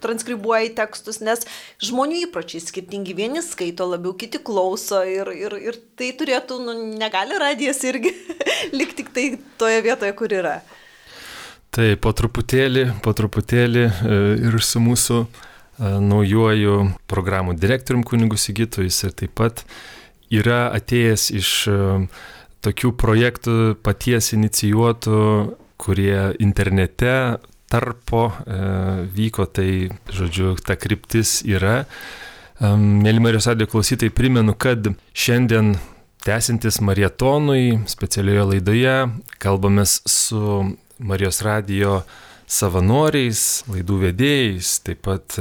[0.00, 1.44] transkribuoja į tekstus, nes
[1.84, 7.36] žmonių įpročiai skirtingi, vieni skaito labiau, kiti klauso ir, ir, ir tai turėtų, nu, negali
[7.40, 8.14] radijas irgi
[8.78, 9.26] likti tik tai
[9.60, 10.60] toje vietoje, kur yra.
[11.70, 15.20] Tai po truputėlį, po truputėlį e, ir su mūsų
[15.80, 16.76] naujuoju
[17.10, 19.64] programų direktorium kunigu Sigitu, jis ir taip pat
[20.30, 21.52] yra atėjęs iš
[22.64, 25.20] tokių projektų paties inicijuotų,
[25.80, 27.14] kurie internete
[27.70, 28.24] tarpo
[29.14, 31.84] vyko, tai, žodžiu, ta kryptis yra.
[32.60, 35.78] Mėly Marijos Radio klausytai, primenu, kad šiandien
[36.26, 38.96] tęsintis marietonui specialioje laidoje
[39.40, 40.66] kalbamės su
[41.00, 42.02] Marijos Radio
[42.50, 45.38] savanoriais, laidų vedėjais, taip pat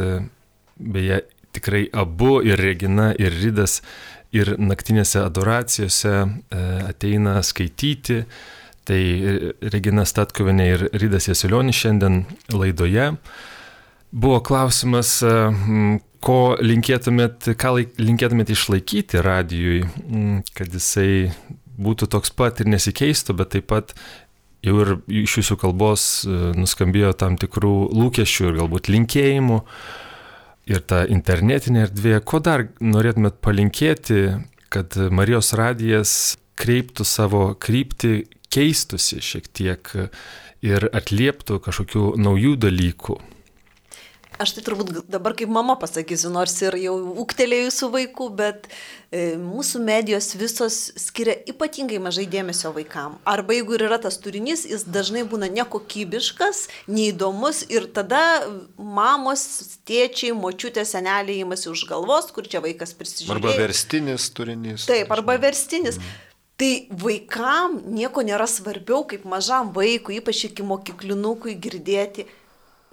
[0.79, 1.23] beje
[1.57, 3.79] tikrai abu ir Regina, ir Rydas,
[4.35, 6.15] ir naktinėse adoracijose
[6.85, 8.23] ateina skaityti.
[8.89, 8.99] Tai
[9.73, 13.11] Regina Statkovinė ir Rydas Jasilionis šiandien laidoje.
[14.09, 15.19] Buvo klausimas,
[16.25, 19.83] ko linkėtumėt, ką linkėtumėt išlaikyti radijui,
[20.57, 21.29] kad jisai
[21.79, 23.93] būtų toks pat ir nesikeistų, bet taip pat
[24.65, 24.93] jau ir
[25.23, 29.61] iš jūsų kalbos e, nuskambėjo tam tikrų lūkesčių ir galbūt linkėjimų.
[30.69, 34.19] Ir ta internetinė erdvė, ko dar norėtumėt palinkėti,
[34.69, 36.11] kad Marijos radijas
[36.59, 39.89] kreiptų savo kryptį, keistusi šiek tiek
[40.65, 43.17] ir atlieptų kažkokių naujų dalykų.
[44.39, 49.81] Aš tai turbūt dabar kaip mama pasakysiu, nors ir jau ūktelėjusių vaikų, bet e, mūsų
[49.83, 53.17] medijos visos skiria ypatingai mažai dėmesio vaikam.
[53.27, 58.21] Arba jeigu yra tas turinys, jis dažnai būna nekokybiškas, neįdomus ir tada
[58.79, 59.43] mamos,
[59.89, 63.41] tėčiai, močiutė, seneliai įmasi už galvos, kur čia vaikas prisižiūrėjo.
[63.41, 64.87] Arba verstinis turinys.
[64.87, 65.99] Taip, arba verstinis.
[65.99, 66.17] Mm.
[66.59, 66.73] Tai
[67.03, 72.25] vaikam nieko nėra svarbiau, kaip mažam vaikui, ypač iki mokyklinukui girdėti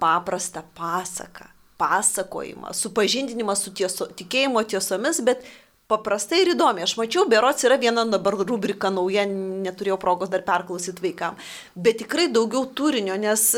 [0.01, 5.45] paprastą pasaką, pasakojimą, supažindinimą su tieso, tikėjimo tiesomis, bet
[5.87, 6.83] paprastai ir įdomi.
[6.83, 11.37] Aš mačiau, berots yra viena dabar rubrika nauja, neturėjau progos dar perklausyti vaikam,
[11.75, 13.53] bet tikrai daugiau turinio, nes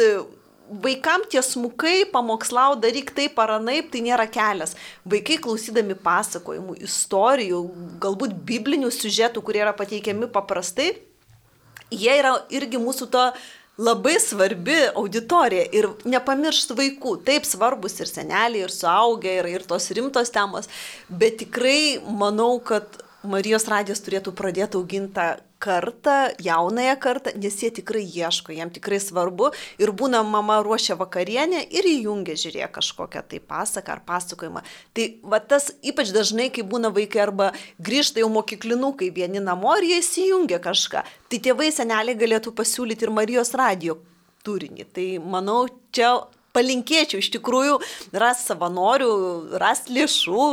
[0.70, 4.76] vaikam tiesmukai pamokslau daryk taip ar anaip, tai nėra kelias.
[5.10, 7.62] Vaikai klausydami pasakojimų, istorijų,
[8.04, 10.92] galbūt biblinių siužetų, kurie yra pateikiami paprastai,
[11.90, 13.26] jie yra irgi mūsų to
[13.80, 17.16] labai svarbi auditorija ir nepamiršt vaikų.
[17.28, 20.68] Taip svarbus ir seneliai, ir suaugę, ir, ir tos rimtos temos,
[21.10, 25.26] bet tikrai manau, kad Marijos radijas turėtų pradėti auginti
[25.60, 31.66] kartą, jaunąją kartą, nes jie tikrai ieško, jiem tikrai svarbu ir būna mama ruošia vakarienę
[31.76, 34.64] ir įjungia žiūrėk kažkokią tai pasaką ar pasakojimą.
[34.96, 39.90] Tai va tas ypač dažnai, kai būna vaikai arba grįžta jau mokyklinukai vieni namo ir
[39.92, 44.00] jie įsijungia kažką, tai tėvai seneliai galėtų pasiūlyti ir Marijos radio
[44.48, 44.88] turinį.
[44.96, 46.16] Tai manau, čia
[46.56, 47.78] palinkėčiau iš tikrųjų
[48.22, 49.12] ras savanorių,
[49.62, 50.50] ras lėšų,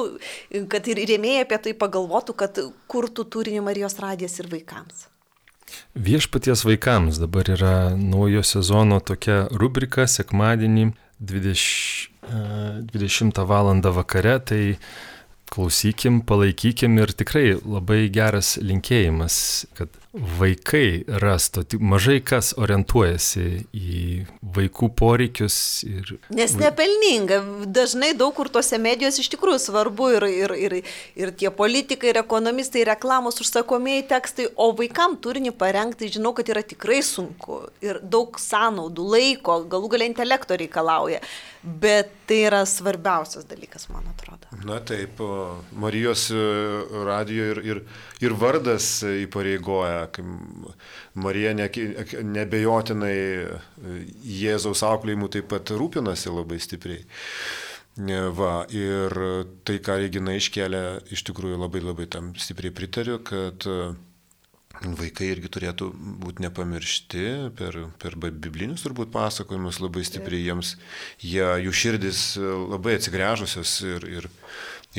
[0.72, 5.06] kad ir rėmėjai apie tai pagalvotų, kad kurtų turinį Marijos radijas ir vaikams.
[5.96, 12.08] Viešpaties vaikams dabar yra naujo sezono tokia rubrika sekmadienį 20,
[12.92, 13.72] 20 val.
[13.82, 14.62] vakare, tai
[15.50, 24.15] klausykim, palaikykim ir tikrai labai geras linkėjimas, kad vaikai rastų, mažai kas orientuojasi į
[24.56, 25.56] vaikų poreikius.
[25.86, 26.14] Ir...
[26.34, 27.40] Nes nepelninga,
[27.70, 30.76] dažnai daug kur tose medijos iš tikrųjų svarbu ir, ir, ir,
[31.18, 36.48] ir tie politikai, ir ekonomistai, ir reklamos užsakomieji tekstai, o vaikam turinį parengti, žinau, kad
[36.52, 41.22] yra tikrai sunku ir daug sąnaudų, laiko, galų galia intelekto reikalauja.
[41.66, 44.46] Bet tai yra svarbiausias dalykas, man atrodo.
[44.68, 45.18] Na taip,
[45.74, 46.42] Marijos e,
[47.08, 47.80] radijo ir, ir,
[48.22, 48.86] ir vardas
[49.26, 50.22] įpareigoja, kai
[51.18, 51.66] Marija ne,
[52.38, 53.58] nebejotinai e,
[54.38, 57.02] Jėzaus auklėjimu taip pat rūpinasi labai stipriai.
[57.02, 59.18] E, va, ir
[59.66, 63.66] tai, ką Regina iškelia, iš tikrųjų labai labai tam stipriai pritariu, kad
[64.84, 65.88] Vaikai irgi turėtų
[66.20, 67.24] būti nepamiršti
[67.56, 70.44] per, per biblinius turbūt pasakojimus labai stipriai.
[70.50, 70.74] Jiems,
[71.22, 74.28] jie, jų širdis labai atsigręžusios ir, ir,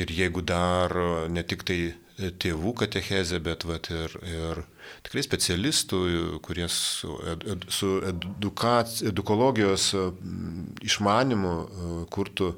[0.00, 0.94] ir jeigu dar
[1.30, 1.78] ne tik tai
[2.18, 4.62] tėvų katechezę, bet vat, ir, ir
[5.06, 6.00] tikrai specialistų,
[6.42, 9.92] kurie su, ed, su edukac, edukologijos
[10.82, 11.54] išmanimu
[12.10, 12.54] kurtų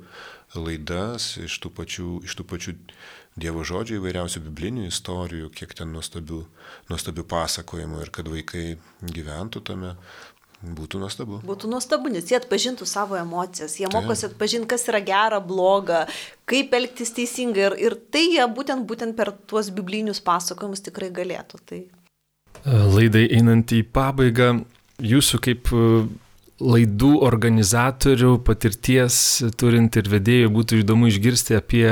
[0.56, 2.74] laidas iš tų pačių, iš tų pačių
[3.38, 6.42] Dievo žodžių įvairiausių biblinių istorijų, kiek ten nuostabių,
[6.90, 8.64] nuostabių pasakojimų ir kad vaikai
[9.06, 9.94] gyventų tame,
[10.60, 11.38] Būtų nuostabu.
[11.48, 16.02] Būtų nuostabu, nes jie atpažintų savo emocijas, jie mokosi atpažinti, kas yra gera, bloga,
[16.44, 21.62] kaip elgtis teisingai ir, ir tai jie būtent, būtent per tuos biblinius pasakojimus tikrai galėtų.
[21.64, 21.80] Tai...
[22.68, 24.50] Laidai einant į pabaigą,
[25.00, 25.86] jūsų kaip e,
[26.60, 29.16] laidų organizatorių patirties
[29.56, 31.86] turint ir vedėjų būtų įdomu išgirsti apie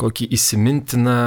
[0.00, 1.18] kokį įsimintiną,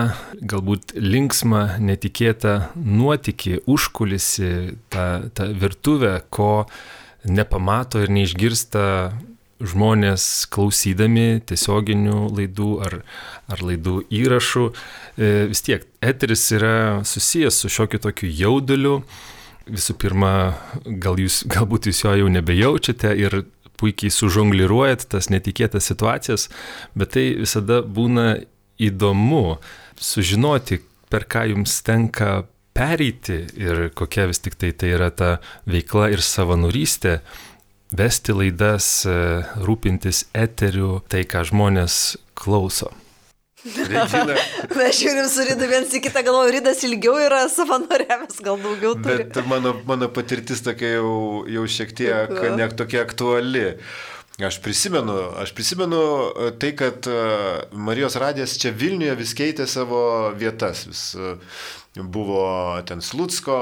[0.44, 4.52] galbūt linksmą, netikėtą nuotikį, užkulisi,
[4.92, 6.68] tą, tą virtuvę, ko
[7.28, 8.86] nepamato ir neišgirsta
[9.58, 13.00] žmonės klausydami tiesioginių laidų ar,
[13.50, 14.66] ar laidų įrašų.
[14.70, 16.76] E, vis tiek, eteris yra
[17.08, 19.00] susijęs su šiokiu tokiu jauduliu.
[19.68, 20.34] Visų pirma,
[20.86, 23.42] gal jūs, galbūt jūs jo jau nebejaučiate ir
[23.78, 26.48] puikiai sužongliruojat tas netikėtas situacijas,
[26.98, 28.38] bet tai visada būna
[28.80, 29.58] įdomu
[30.00, 32.46] sužinoti, per ką jums tenka
[32.78, 35.38] pereiti ir kokia vis tik tai tai yra ta
[35.70, 37.18] veikla ir savanorystė,
[37.98, 38.92] vesti laidas,
[39.64, 42.92] rūpintis eteriu, tai ką žmonės klauso.
[43.68, 44.36] Regina.
[44.78, 49.26] Mes žiūrim su Rydu viens į kitą, galvoju, Rydas ilgiau yra savanoriavęs, gal daugiau turi.
[49.26, 51.16] Bet mano, mano patirtis tokia jau,
[51.52, 53.66] jau šiek tiek, ne tokia aktuali.
[54.46, 57.14] Aš prisimenu, aš prisimenu e, tai, kad e,
[57.72, 60.02] Marijos radijas čia Vilniuje vis keitė savo
[60.38, 60.84] vietas.
[60.86, 61.32] Vis e,
[62.04, 62.46] buvo
[62.88, 63.58] ten Slutsko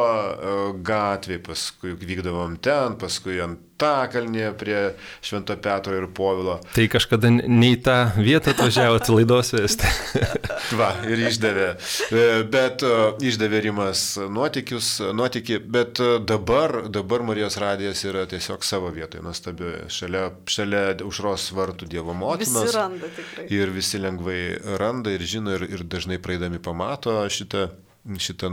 [0.86, 4.80] gatvė, paskui vykdavom ten, paskui ant takalnė prie
[5.24, 6.58] Švento Petro ir Povilo.
[6.76, 9.90] Tai kažkada ne į tą vietą atvažiavote laidos vesti.
[10.80, 11.68] Va, ir išdavė.
[12.08, 12.94] E, bet e,
[13.28, 19.86] išdavė Rimas nuotikius, nuotykį, bet e, dabar, dabar Marijos radijas yra tiesiog savo vietoje, nuostabioje,
[19.94, 22.70] šalia, šalia užros vartų Dievo motinos.
[22.70, 23.50] Visi randa tikrai.
[23.56, 24.42] Ir visi lengvai
[24.80, 27.68] randa ir žino ir, ir dažnai praeidami pamato šitą
[28.06, 28.52] šitą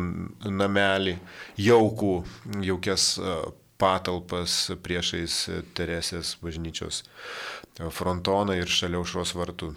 [0.48, 1.16] namelį,
[1.60, 2.14] jaukų,
[2.64, 3.16] jaukias
[3.82, 5.38] patalpas priešais
[5.76, 7.02] Teresės bažnyčios
[7.90, 9.72] frontoną ir šalia užros vartų.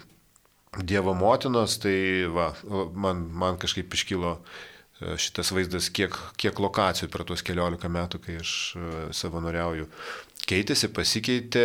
[0.76, 2.50] Dievo motinos, tai va,
[2.92, 8.36] man, man kažkaip iškilo e, šitas vaizdas, kiek, kiek lokacijų per tuos keliolika metų, kai
[8.42, 9.88] aš e, savanoriauju,
[10.44, 11.64] keitėsi, pasikeitė,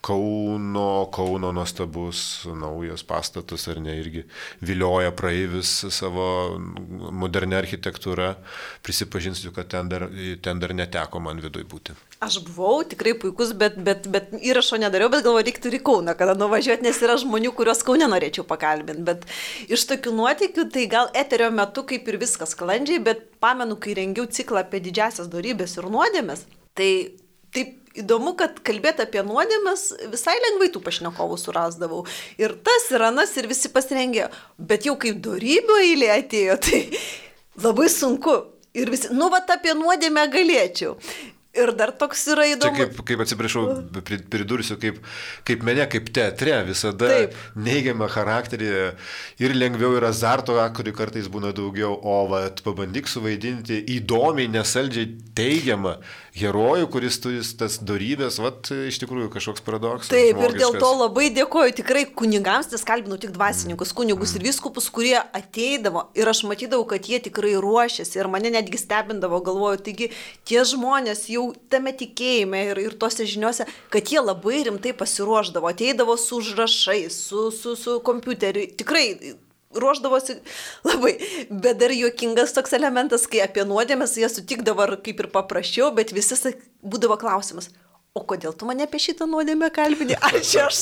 [0.00, 4.22] Kauno, Kauno nuostabus naujas pastatas, ar ne, irgi
[4.64, 8.30] vilioja praeivis savo modernę architektūrą.
[8.86, 10.06] Prisipažinsiu, kad ten dar,
[10.40, 11.98] ten dar neteko man viduje būti.
[12.24, 16.32] Aš buvau tikrai puikus, bet, bet, bet įrašo nedariau, bet galvoju, reiktų į Kauną, kada
[16.38, 19.04] nuvažiuoti, nes yra žmonių, kuriuos Kaune norėčiau pakalbinti.
[19.04, 19.28] Bet
[19.68, 24.24] iš tokių nuotikių, tai gal eterio metu kaip ir viskas sklandžiai, bet pamenu, kai rengiau
[24.24, 26.90] ciklą apie didžiasias darybės ir nuodėmės, tai
[27.54, 32.04] taip įdomu, kad kalbėti apie nuodėmes visai lengvai tų pašnekovų surasdavau.
[32.40, 34.30] Ir tas, ir anas, ir visi pasirengė.
[34.58, 36.84] Bet jau kaip darybių eilė atėjo, tai
[37.60, 38.38] labai sunku.
[38.78, 40.94] Ir visi, nu, va, apie nuodėmę galėčiau.
[41.50, 42.76] Ir dar toks yra įdomus.
[42.78, 43.62] Čia kaip, kaip atsiprašau,
[44.30, 45.00] pridursiu, kaip,
[45.48, 47.34] kaip mane, kaip teatre, visada Taip.
[47.58, 48.68] neigiamą charakterį
[49.42, 55.96] ir lengviau yra azarto, kurį kartais būna daugiau, o vat, pabandyk suvaidinti įdomiai, nesaldžiai teigiamą
[56.36, 60.12] herojų, kuris turi tas darybės, vat, iš tikrųjų kažkoks paradoksas.
[60.12, 60.54] Taip, žmogiškas.
[60.54, 64.38] ir dėl to labai dėkoju tikrai kunigams, nes kalbinau tik dvasininkus, kunigus mm.
[64.38, 69.42] ir viskupus, kurie ateidavo ir aš matydavau, kad jie tikrai ruošiasi ir mane netgi stebindavo,
[69.46, 70.10] galvoju, taigi
[70.48, 76.18] tie žmonės jau tame tikėjime ir, ir tose žiniuose, kad jie labai rimtai pasiruoždavo, ateidavo
[76.20, 79.06] su užrašais, su, su, su kompiuteriu, tikrai
[79.74, 80.40] ruoždavosi
[80.88, 81.14] labai,
[81.50, 86.56] bet dar juokingas toks elementas, kai apie nuodėmės jie sutikdavo kaip ir paprasčiau, bet visi
[86.82, 87.70] būdavo klausimas,
[88.18, 90.16] O kodėl tu mane apie šitą nuodėmę kalbini?
[90.18, 90.80] Ar čia aš?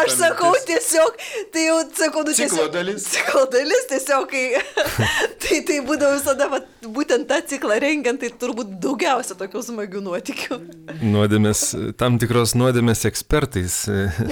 [0.00, 1.18] aš sakau tiesiog,
[1.52, 2.54] tai jau sakau, nu tiesiog.
[2.54, 3.04] Ciklo dalis.
[3.12, 4.62] Ciklo dalis tiesiog, kai...
[5.44, 6.62] tai, tai būdavo visada, va,
[6.96, 10.58] būtent tą ciklą rengiant, tai turbūt daugiausia tokių smagių nuotikių.
[11.04, 11.66] Nuodėmės,
[12.00, 13.82] tam tikros nuodėmės ekspertais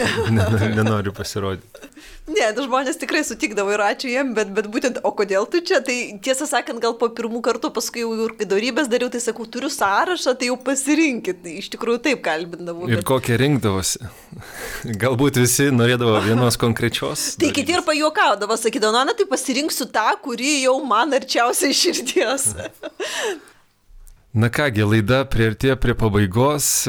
[0.81, 1.93] nenoriu pasirodyti.
[2.27, 5.79] Ne, tai žmonės tikrai sutikdavo ir ačiū jiem, bet, bet būtent, o kodėl tu čia?
[5.87, 9.47] Tai tiesą sakant, gal po pirmų kartų, paskui jau ir kai darybės dariau, tai sakau,
[9.47, 10.57] turiu sąrašą, tai jau
[10.87, 11.43] pasirinkit.
[11.43, 12.87] Tai iš tikrųjų taip kalbindavau.
[12.89, 13.07] Ir bet...
[13.09, 14.07] kokią rinkdavosi.
[15.03, 17.35] Galbūt visi norėdavo vienos konkrečios.
[17.41, 22.53] tai kiti ir pajuokaudavo, sakydavo, na, tai pasirinksiu tą, kuri jau man arčiausiai širdies.
[24.41, 26.87] na kągi, laida prieartėjo prie pabaigos.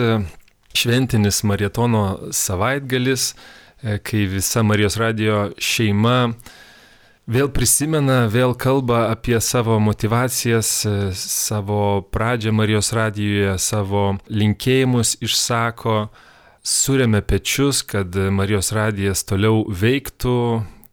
[0.77, 3.31] Šventinis maratono savaitgalis
[4.05, 6.33] kai visa Marijos radio šeima
[7.27, 10.69] vėl prisimena, vėl kalba apie savo motivacijas,
[11.19, 16.07] savo pradžią Marijos radijoje, savo linkėjimus išsako,
[16.67, 20.37] surėmė pečius, kad Marijos radijas toliau veiktų,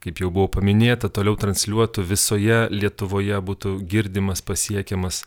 [0.05, 5.22] kaip jau buvo paminėta, toliau transliuotų visoje Lietuvoje, būtų girdimas, pasiekiamas,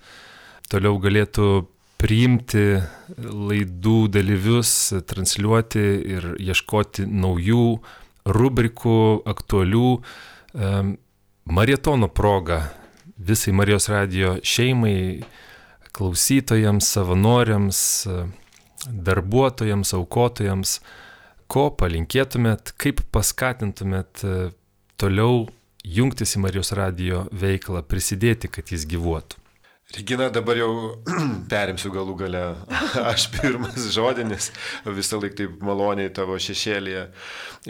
[0.70, 1.66] toliau galėtų
[1.98, 2.84] priimti
[3.18, 4.72] laidų dalyvius,
[5.10, 7.80] transliuoti ir ieškoti naujų
[8.28, 9.94] rubrikų, aktualių
[11.46, 12.62] maratono proga
[13.18, 15.24] visai Marijos radio šeimai,
[15.92, 17.80] klausytojams, savanoriams,
[18.86, 20.78] darbuotojams, aukotojams,
[21.48, 24.36] ko palinkėtumėt, kaip paskatintumėt e,
[25.00, 25.48] toliau
[25.88, 29.40] jungtis į Marijos radio veiklą, prisidėti, kad jis gyvuotų.
[29.96, 30.72] Regina, dabar jau
[31.52, 32.42] perimsiu galų gale.
[33.14, 34.50] Aš pirmas žodinis,
[34.84, 37.06] visą laiką taip maloniai tavo šešėlėje,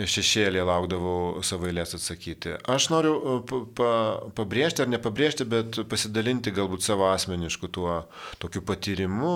[0.02, 2.56] šešėlėje laukdavau savo eilės atsakyti.
[2.74, 3.92] Aš noriu uh, pa,
[4.34, 8.00] pabrėžti ar nepabrėžti, bet pasidalinti galbūt savo asmenišku tuo
[8.42, 9.36] tokiu patyrimu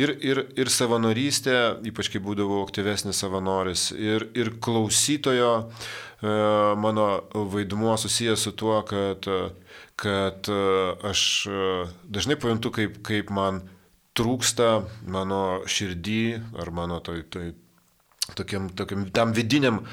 [0.00, 1.58] ir, ir, ir savanorystė,
[1.92, 6.32] ypač kai būdavau aktyvesnis savanoris, ir, ir klausytojo e,
[6.80, 7.10] mano
[7.52, 9.28] vaidmuo susijęs su tuo, kad
[9.96, 10.58] kad e,
[11.10, 11.60] aš e,
[12.10, 13.62] dažnai pajuntu, kaip, kaip man
[14.14, 16.24] trūksta mano širdį
[16.62, 17.52] ar mano toj, toj,
[18.38, 19.86] tokiam, tokiam, tam vidiniam e,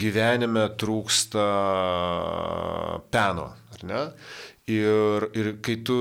[0.00, 1.46] gyvenime trūksta
[3.12, 4.02] peno, ar ne?
[4.66, 5.98] Ir, ir kai tu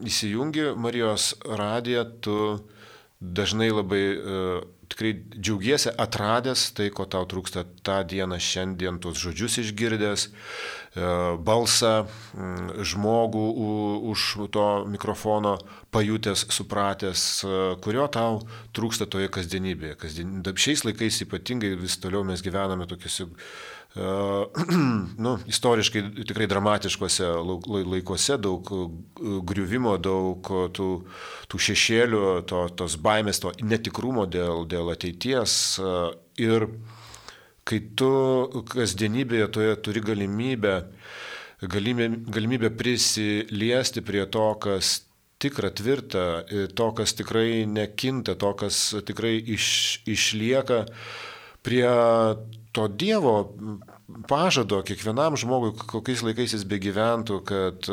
[0.00, 2.36] įsijungi Marijos radiją, tu
[3.20, 9.60] dažnai labai uh, tikrai džiaugiesi atradęs tai, ko tau trūksta tą dieną, šiandien, tuos žodžius
[9.64, 10.30] išgirdęs,
[10.90, 11.02] E,
[11.38, 12.08] balsą,
[12.82, 13.44] žmogų
[14.10, 15.52] už to mikrofono
[15.94, 18.40] pajutęs, supratęs, e, kurio tau
[18.74, 19.94] trūksta toje kasdienybėje.
[20.02, 20.40] Kasdien...
[20.42, 23.36] Šiais laikais ypatingai vis toliau mes gyvename tokiuose uh,
[25.24, 27.26] nu, istoriškai tikrai dramatiškose
[27.66, 28.70] laikuose, daug
[29.46, 30.88] griuvimo, daug tų,
[31.50, 35.52] tų šešėlių, to, tos baimės, to netikrumo dėl, dėl ateities.
[36.40, 36.66] Ir
[37.68, 38.10] kai tu
[38.70, 40.74] kasdienybėje toje turi galimybę,
[41.62, 44.94] galimybę, galimybę prisiliesti prie to, kas
[45.40, 46.24] tikra, tvirta,
[46.76, 49.66] to, kas tikrai nekinta, to, kas tikrai iš,
[50.08, 50.84] išlieka
[51.64, 51.88] prie
[52.72, 53.36] to Dievo
[54.28, 57.88] pažado kiekvienam žmogui, kokiais laikais jis begyventų, kad,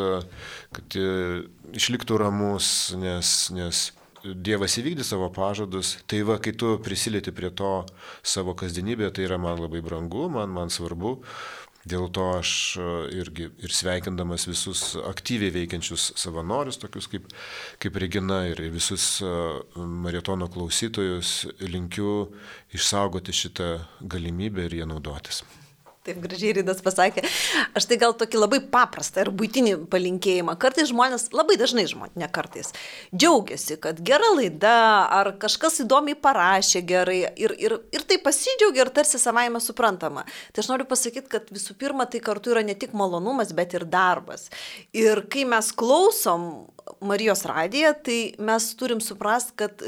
[0.75, 0.97] kad
[1.77, 3.87] išliktų ramus, nes, nes
[4.35, 7.71] Dievas įvykdė savo pažadus, tai va, kai tu prisilieti prie to
[8.25, 11.17] savo kasdienybėje, tai yra man labai brangu, man, man svarbu.
[11.87, 12.51] Dėl to aš
[12.81, 12.85] e,
[13.21, 17.29] irgi ir sveikindamas visus aktyviai veikiančius savanorius, tokius kaip,
[17.79, 19.29] kaip Regina ir visus e,
[19.77, 22.33] maratono klausytojus, linkiu
[22.75, 23.69] išsaugoti šitą
[24.01, 25.45] galimybę ir ją naudotis.
[26.07, 27.21] Taip gražiai Rydas pasakė.
[27.75, 30.55] Aš tai gal tokį labai paprastą ir būtinį palinkėjimą.
[30.61, 32.71] Kartais žmonės, labai dažnai žmonės, ne kartais,
[33.11, 34.77] džiaugiasi, kad gera laida,
[35.17, 40.23] ar kažkas įdomiai parašė gerai ir, ir, ir tai pasidžiaugia ir tarsi savaime suprantama.
[40.55, 43.83] Tai aš noriu pasakyti, kad visų pirma, tai kartu yra ne tik malonumas, bet ir
[43.91, 44.47] darbas.
[44.95, 46.69] Ir kai mes klausom
[47.03, 49.83] Marijos radiją, tai mes turim suprasti, kad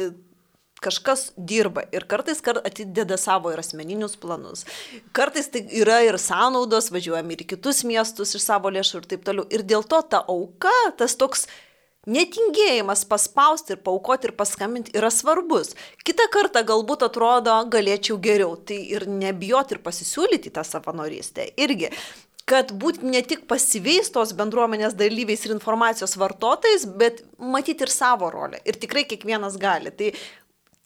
[0.84, 4.66] kažkas dirba ir kartais kar atideda savo ir asmeninius planus.
[5.16, 9.26] Kartais tai yra ir sąnaudos, važiuojam ir į kitus miestus iš savo lėšų ir taip
[9.28, 9.48] toliau.
[9.52, 11.48] Ir dėl to ta auka, tas toks
[12.10, 15.76] netingėjimas paspausti ir paukoti ir paskambinti yra svarbus.
[16.08, 18.56] Kita kartą galbūt atrodo, galėčiau geriau.
[18.56, 21.52] Tai ir nebijoti ir pasisiūlyti tą savanorystę.
[21.60, 21.92] Irgi
[22.50, 28.32] kad būti ne tik pasyviais tos bendruomenės dalyviais ir informacijos vartotojais, bet matyti ir savo
[28.34, 28.58] rolę.
[28.66, 29.94] Ir tikrai kiekvienas gali.
[29.94, 30.10] Tai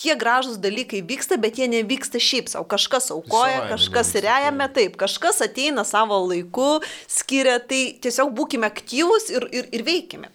[0.03, 2.67] tie gražūs dalykai vyksta, bet jie nevyksta šiaip savo.
[2.69, 6.77] Kažkas aukoja, kažkas rejame, taip, kažkas ateina savo laiku,
[7.07, 10.31] skiria, tai tiesiog būkime aktyvus ir, ir, ir veikime.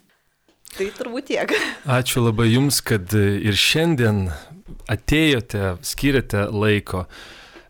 [0.77, 1.55] Tai turbūt tiek.
[1.99, 4.29] Ačiū labai Jums, kad ir šiandien
[4.89, 7.07] atėjote, skiriate laiko.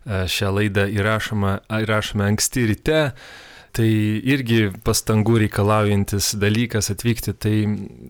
[0.09, 3.01] E, šią laidą įrašome, įrašome anksti ryte.
[3.75, 3.87] Tai
[4.33, 7.35] irgi pastangų reikalaujantis dalykas atvykti.
[7.37, 7.55] Tai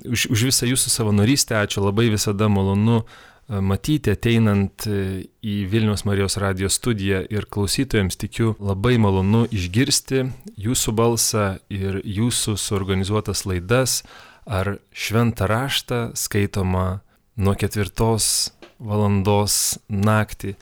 [0.08, 3.02] už, už visą jūsų savanorystę ačiū labai visada malonu
[3.50, 10.28] matyti ateinant e, į Vilnius Marijos radijos studiją ir klausytojams tikiu labai malonu išgirsti
[10.62, 14.04] jūsų balsą ir jūsų suorganizuotas laidas
[14.46, 17.02] ar šventą raštą skaitomą
[17.40, 20.56] nuo ketvirtos valandos naktį.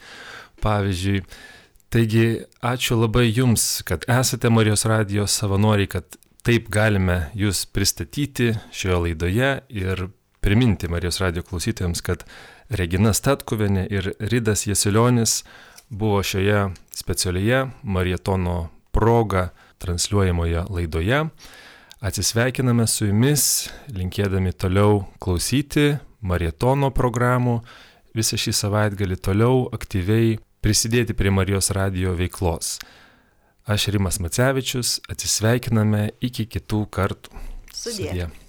[0.58, 1.22] Pavyzdžiui,
[1.92, 2.26] taigi
[2.66, 9.52] ačiū labai Jums, kad esate Marijos radijos savanoriai, kad taip galime Jūs pristatyti šioje laidoje
[9.70, 10.08] ir
[10.42, 12.24] priminti Marijos radijo klausytojams, kad
[12.68, 15.42] Regina Statkuvienė ir Ridas Jesilionis
[15.88, 19.48] buvo šioje specialioje Marietono proga
[19.78, 21.24] transliuojamoje laidoje.
[22.00, 27.60] Atsisveikiname su jumis, linkėdami toliau klausyti Marietono programų,
[28.14, 32.76] visą šį savaitgalį toliau aktyviai prisidėti prie Marijos radio veiklos.
[33.68, 37.32] Aš Rimas Macevičius, atsisveikiname iki kitų kartų.
[37.72, 38.10] Sudie.
[38.12, 38.47] Sudie.